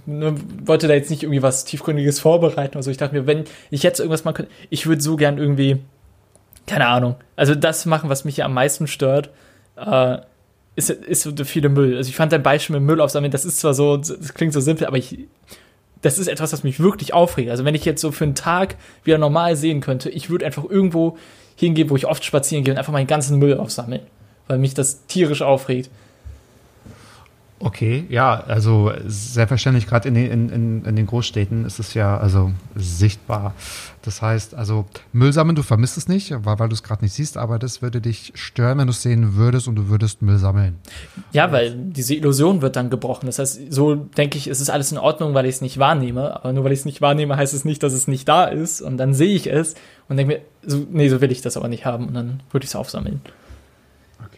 [0.06, 2.76] ne, wollte da jetzt nicht irgendwie was Tiefgründiges vorbereiten.
[2.76, 5.80] Also ich dachte mir, wenn ich jetzt irgendwas machen könnte, ich würde so gern irgendwie,
[6.66, 9.30] keine Ahnung, also das machen, was mich ja am meisten stört.
[9.76, 10.18] Äh,
[10.78, 11.96] ist, ist so viele Müll.
[11.96, 14.60] Also ich fand dein Beispiel mit Müll aufsammeln, das ist zwar so, das klingt so
[14.60, 15.18] simpel, aber ich,
[16.02, 17.50] das ist etwas, was mich wirklich aufregt.
[17.50, 20.64] Also wenn ich jetzt so für einen Tag wieder normal sehen könnte, ich würde einfach
[20.64, 21.18] irgendwo
[21.56, 24.02] hingehen, wo ich oft spazieren gehe und einfach meinen ganzen Müll aufsammeln,
[24.46, 25.90] weil mich das tierisch aufregt.
[27.60, 33.54] Okay, ja, also selbstverständlich, gerade in, in, in den Großstädten ist es ja also sichtbar.
[34.02, 37.14] Das heißt, also Müll sammeln, du vermisst es nicht, weil, weil du es gerade nicht
[37.14, 40.38] siehst, aber das würde dich stören, wenn du es sehen würdest und du würdest Müll
[40.38, 40.76] sammeln.
[41.32, 43.26] Ja, weil diese Illusion wird dann gebrochen.
[43.26, 46.36] Das heißt, so denke ich, es ist alles in Ordnung, weil ich es nicht wahrnehme.
[46.36, 48.80] Aber nur weil ich es nicht wahrnehme, heißt es nicht, dass es nicht da ist.
[48.80, 49.74] Und dann sehe ich es
[50.08, 52.06] und denke mir, so, nee, so will ich das aber nicht haben.
[52.06, 53.20] Und dann würde ich es aufsammeln.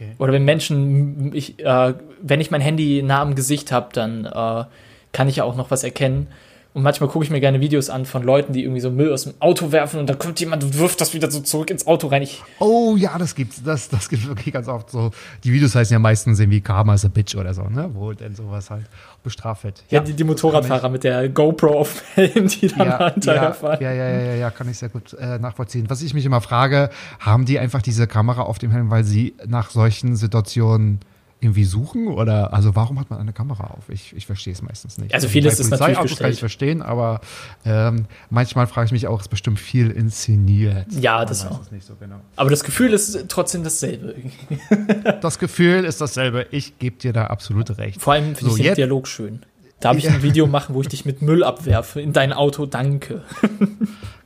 [0.01, 0.13] Okay.
[0.19, 4.65] Oder wenn Menschen, ich, äh, wenn ich mein Handy nah am Gesicht habe, dann äh,
[5.13, 6.29] kann ich ja auch noch was erkennen.
[6.73, 9.25] Und manchmal gucke ich mir gerne Videos an von Leuten, die irgendwie so Müll aus
[9.25, 12.07] dem Auto werfen und dann kommt jemand und wirft das wieder so zurück ins Auto
[12.07, 12.23] rein.
[12.23, 15.11] Ich, Oh ja, das gibt's, das, das gibt's wirklich ganz oft so.
[15.43, 17.91] Die Videos heißen ja meistens irgendwie Karma is a Bitch oder so, ne?
[17.93, 18.87] Wo denn sowas halt
[19.25, 19.83] bestraft wird.
[19.91, 22.03] ja, die, die Motorradfahrer mit der GoPro auf dem
[22.33, 23.79] Helm, die dann ja, hinterherfahren.
[23.81, 25.91] ja, ja, ja, ja, ja, kann ich sehr gut äh, nachvollziehen.
[25.91, 29.35] Was ich mich immer frage, haben die einfach diese Kamera auf dem Helm, weil sie
[29.47, 31.01] nach solchen Situationen
[31.41, 32.09] irgendwie suchen?
[32.09, 33.89] Oder also warum hat man eine Kamera auf?
[33.89, 35.15] Ich, ich verstehe es meistens nicht.
[35.15, 36.35] Also vieles ist natürlich Polizeiautos kann gestellt.
[36.35, 37.21] ich verstehen, aber
[37.65, 40.87] ähm, manchmal frage ich mich auch, ist bestimmt viel inszeniert.
[40.93, 41.61] Ja, das auch.
[41.81, 42.21] so genau.
[42.37, 44.15] Aber das Gefühl ist trotzdem dasselbe.
[45.21, 46.47] Das Gefühl ist dasselbe.
[46.51, 48.01] Ich gebe dir da absolut recht.
[48.01, 49.41] Vor allem finde So, ich den Dialog schön.
[49.81, 52.67] Darf ich ein Video machen, wo ich dich mit Müll abwerfe in dein Auto?
[52.67, 53.23] Danke.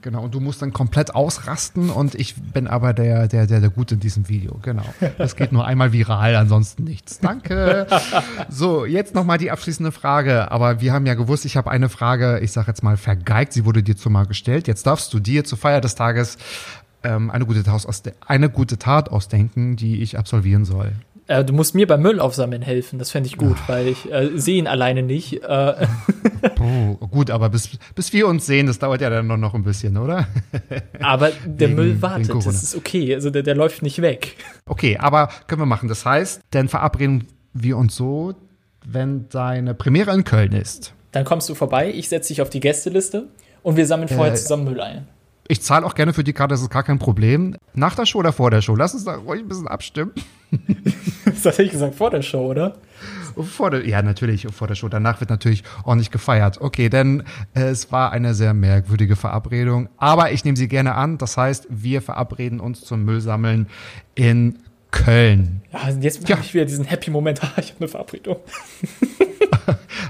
[0.05, 3.71] Genau, und du musst dann komplett ausrasten und ich bin aber der, der, der, der
[3.71, 4.59] Gute in diesem Video.
[4.61, 4.85] Genau.
[5.17, 7.21] Das geht nur einmal viral, ansonsten nichts.
[7.21, 7.87] Danke.
[8.51, 10.53] So, jetzt nochmal die abschließende Frage.
[10.53, 13.65] Aber wir haben ja gewusst, ich habe eine Frage, ich sage jetzt mal vergeigt, sie
[13.65, 14.69] wurde dir zumal gestellt.
[14.69, 16.37] Jetzt darfst du dir zur Feier des Tages
[17.03, 20.93] ähm, eine, gute Tat aus, eine gute Tat ausdenken, die ich absolvieren soll.
[21.27, 22.99] Äh, du musst mir beim Müll aufsammeln helfen.
[22.99, 25.43] Das fände ich gut, weil ich äh, sehe ihn alleine nicht.
[25.43, 25.87] Äh,
[26.61, 29.65] Oh, gut, aber bis, bis wir uns sehen, das dauert ja dann noch, noch ein
[29.65, 30.27] bisschen, oder?
[31.01, 32.31] aber der Wegen- Müll wartet.
[32.35, 33.15] Das ist okay.
[33.15, 34.37] Also der, der läuft nicht weg.
[34.67, 35.89] Okay, aber können wir machen.
[35.89, 38.35] Das heißt, dann verabreden wir uns so,
[38.85, 40.93] wenn deine Premiere in Köln ist.
[41.13, 43.29] Dann kommst du vorbei, ich setze dich auf die Gästeliste
[43.63, 45.09] und wir sammeln vorher Äh, zusammen Müll ein.
[45.49, 47.57] Ich zahle auch gerne für die Karte, das ist gar kein Problem.
[47.75, 48.75] Nach der Show oder vor der Show?
[48.77, 50.13] Lass uns da ruhig ein bisschen abstimmen.
[51.25, 52.75] Das hatte ich gesagt vor der Show, oder?
[53.37, 54.89] Vor der, ja, natürlich, vor der Show.
[54.89, 56.61] Danach wird natürlich ordentlich gefeiert.
[56.61, 57.25] Okay, denn
[57.55, 59.89] äh, es war eine sehr merkwürdige Verabredung.
[59.97, 61.19] Aber ich nehme sie gerne an.
[61.19, 63.67] Das heißt, wir verabreden uns zum Müllsammeln
[64.15, 64.59] in
[64.91, 65.63] Köln.
[65.73, 66.37] Ja, und jetzt Ja.
[66.37, 67.41] habe ich wieder diesen Happy Moment.
[67.57, 68.37] Ich habe eine Verabredung.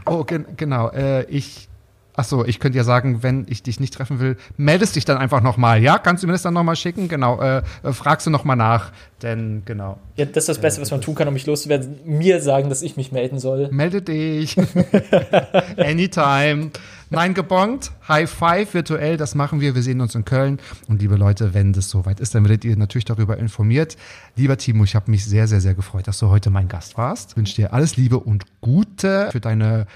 [0.07, 0.91] Oh, gen genau.
[0.91, 1.69] Äh, ich.
[2.17, 5.19] Ach so, ich könnte ja sagen, wenn ich dich nicht treffen will, meldest dich dann
[5.19, 5.83] einfach nochmal.
[5.83, 7.09] Ja, kannst du mir das dann nochmal schicken?
[7.09, 7.41] Genau.
[7.41, 9.99] Äh, äh, fragst du nochmal nach, denn genau.
[10.15, 11.99] Ja, das ist das Beste, was man tun kann, um mich loszuwerden.
[12.05, 13.69] Mir sagen, dass ich mich melden soll.
[13.73, 14.57] Melde dich.
[15.77, 16.71] Anytime.
[17.11, 17.91] Nein, gebongt.
[18.09, 19.75] High Five virtuell, das machen wir.
[19.75, 20.61] Wir sehen uns in Köln.
[20.89, 23.97] Und liebe Leute, wenn das soweit ist, dann werdet ihr natürlich darüber informiert.
[24.37, 27.33] Lieber Timo, ich habe mich sehr, sehr, sehr gefreut, dass du heute mein Gast warst.
[27.33, 29.87] Ich wünsche dir alles Liebe und Gute für deine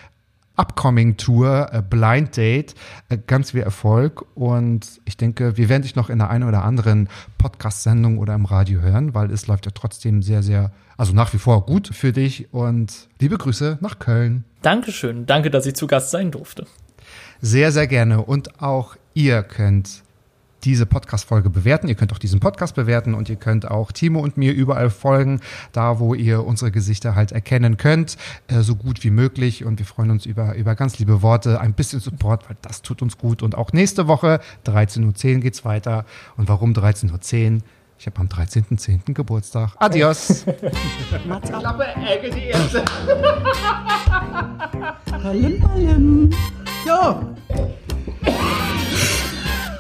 [0.59, 2.75] Upcoming Tour, äh, Blind Date,
[3.09, 6.65] äh, ganz viel Erfolg und ich denke, wir werden dich noch in der einen oder
[6.65, 11.33] anderen Podcast-Sendung oder im Radio hören, weil es läuft ja trotzdem sehr, sehr, also nach
[11.33, 14.45] wie vor gut für dich und liebe Grüße nach Köln.
[14.63, 15.27] Dankeschön.
[15.27, 16.67] Danke, dass ich zu Gast sein durfte.
[17.41, 20.03] Sehr, sehr gerne und auch ihr könnt
[20.65, 21.89] diese Podcast-Folge bewerten.
[21.89, 25.41] Ihr könnt auch diesen Podcast bewerten und ihr könnt auch Timo und mir überall folgen,
[25.73, 28.17] da wo ihr unsere Gesichter halt erkennen könnt,
[28.49, 29.65] äh, so gut wie möglich.
[29.65, 33.03] Und wir freuen uns über, über ganz liebe Worte, ein bisschen Support, weil das tut
[33.03, 33.43] uns gut.
[33.43, 36.05] Und auch nächste Woche, 13.10 Uhr geht's weiter.
[36.37, 37.63] Und warum 13.10 Uhr?
[38.01, 39.13] Ich habe am 13.10.
[39.13, 39.73] Geburtstag.
[39.79, 40.45] Adios.
[41.27, 41.81] Mats ab.
[45.21, 46.31] Palim, palim.
[46.87, 47.35] So,